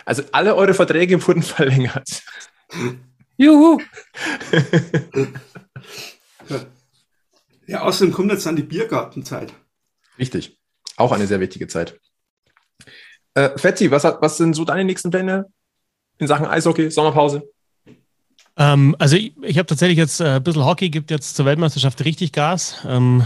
[0.06, 2.24] Also alle eure Verträge wurden verlängert.
[3.38, 3.80] Juhu!
[7.68, 9.54] ja, außerdem kommt jetzt dann die Biergartenzeit.
[10.18, 10.58] Richtig.
[10.96, 12.00] Auch eine sehr wichtige Zeit.
[13.34, 15.48] Äh, Fetzi, was, was sind so deine nächsten Pläne
[16.20, 17.44] in Sachen Eishockey, Sommerpause?
[18.58, 22.06] Ähm, also ich, ich habe tatsächlich jetzt äh, ein bisschen Hockey, gibt jetzt zur Weltmeisterschaft
[22.06, 22.78] richtig Gas.
[22.88, 23.26] Ähm,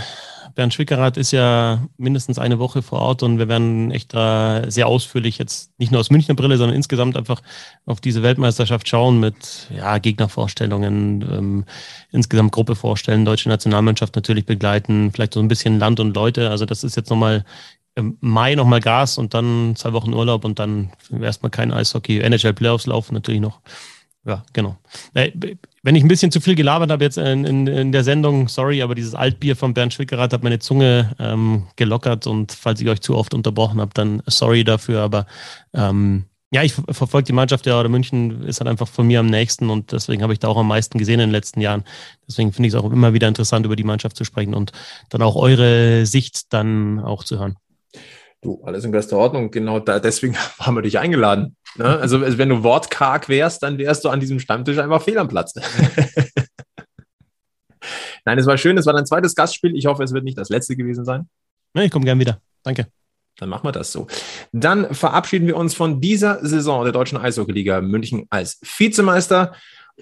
[0.60, 4.88] Bernd Schwickerath ist ja mindestens eine Woche vor Ort und wir werden echt äh, sehr
[4.88, 7.42] ausführlich jetzt nicht nur aus Münchner Brille, sondern insgesamt einfach
[7.86, 11.66] auf diese Weltmeisterschaft schauen mit ja, Gegnervorstellungen, ähm,
[12.12, 16.50] insgesamt Gruppe vorstellen, deutsche Nationalmannschaft natürlich begleiten, vielleicht so ein bisschen Land und Leute.
[16.50, 17.46] Also das ist jetzt nochmal
[17.96, 20.92] im Mai nochmal Gas und dann zwei Wochen Urlaub und dann
[21.22, 22.20] erstmal kein Eishockey.
[22.20, 23.62] NHL Playoffs laufen natürlich noch.
[24.30, 24.78] Ja, genau.
[25.16, 25.32] Äh,
[25.82, 28.84] wenn ich ein bisschen zu viel gelabert habe jetzt in, in, in der Sendung, sorry,
[28.84, 33.02] aber dieses Altbier von Bernd Schwickerath hat meine Zunge ähm, gelockert und falls ich euch
[33.02, 35.26] zu oft unterbrochen habe, dann sorry dafür, aber
[35.74, 39.28] ähm, Ja, ich verfolge die Mannschaft ja, oder München ist halt einfach von mir am
[39.28, 41.84] nächsten und deswegen habe ich da auch am meisten gesehen in den letzten Jahren.
[42.28, 44.72] Deswegen finde ich es auch immer wieder interessant, über die Mannschaft zu sprechen und
[45.10, 47.56] dann auch eure Sicht dann auch zu hören.
[48.42, 49.52] Du, alles in bester Ordnung.
[49.52, 51.56] Genau da, deswegen haben wir dich eingeladen.
[51.76, 51.86] Ne?
[51.86, 55.28] Also, also, wenn du wortkarg wärst, dann wärst du an diesem Stammtisch einfach fehl am
[55.28, 55.54] Platz.
[58.26, 58.78] Nein, es war schön.
[58.78, 59.76] Es war dein zweites Gastspiel.
[59.76, 61.28] Ich hoffe, es wird nicht das letzte gewesen sein.
[61.74, 62.42] Ja, ich komme gern wieder.
[62.64, 62.88] Danke.
[63.38, 64.08] Dann machen wir das so.
[64.52, 69.54] Dann verabschieden wir uns von dieser Saison der Deutschen Eishockeyliga München als Vizemeister.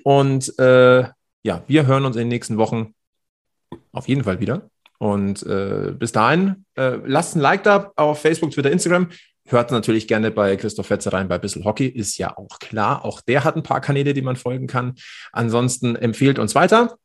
[0.03, 1.07] Und äh,
[1.43, 2.93] ja, wir hören uns in den nächsten Wochen
[3.91, 4.69] auf jeden Fall wieder.
[4.99, 9.10] Und äh, bis dahin, äh, lasst ein Like da auf Facebook, Twitter, Instagram.
[9.45, 13.06] Hört natürlich gerne bei Christoph Fetzer rein bei Bissel Hockey, ist ja auch klar.
[13.06, 14.95] Auch der hat ein paar Kanäle, die man folgen kann.
[15.32, 16.98] Ansonsten empfehlt uns weiter.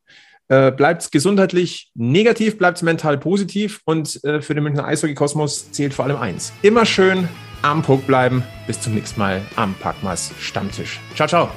[0.48, 6.04] Äh, bleibt gesundheitlich negativ, bleibt mental positiv und äh, für den Münchner Eishockey-Kosmos zählt vor
[6.04, 6.52] allem eins.
[6.62, 7.28] Immer schön
[7.62, 8.42] am Puck bleiben.
[8.66, 11.00] Bis zum nächsten Mal am Packmas Stammtisch.
[11.14, 11.50] Ciao, ciao.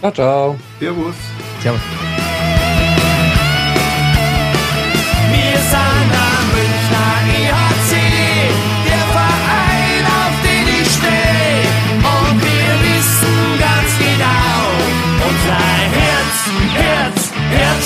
[0.00, 0.58] Ciao, ciao.
[0.80, 1.14] Servus.
[1.62, 2.13] Servus.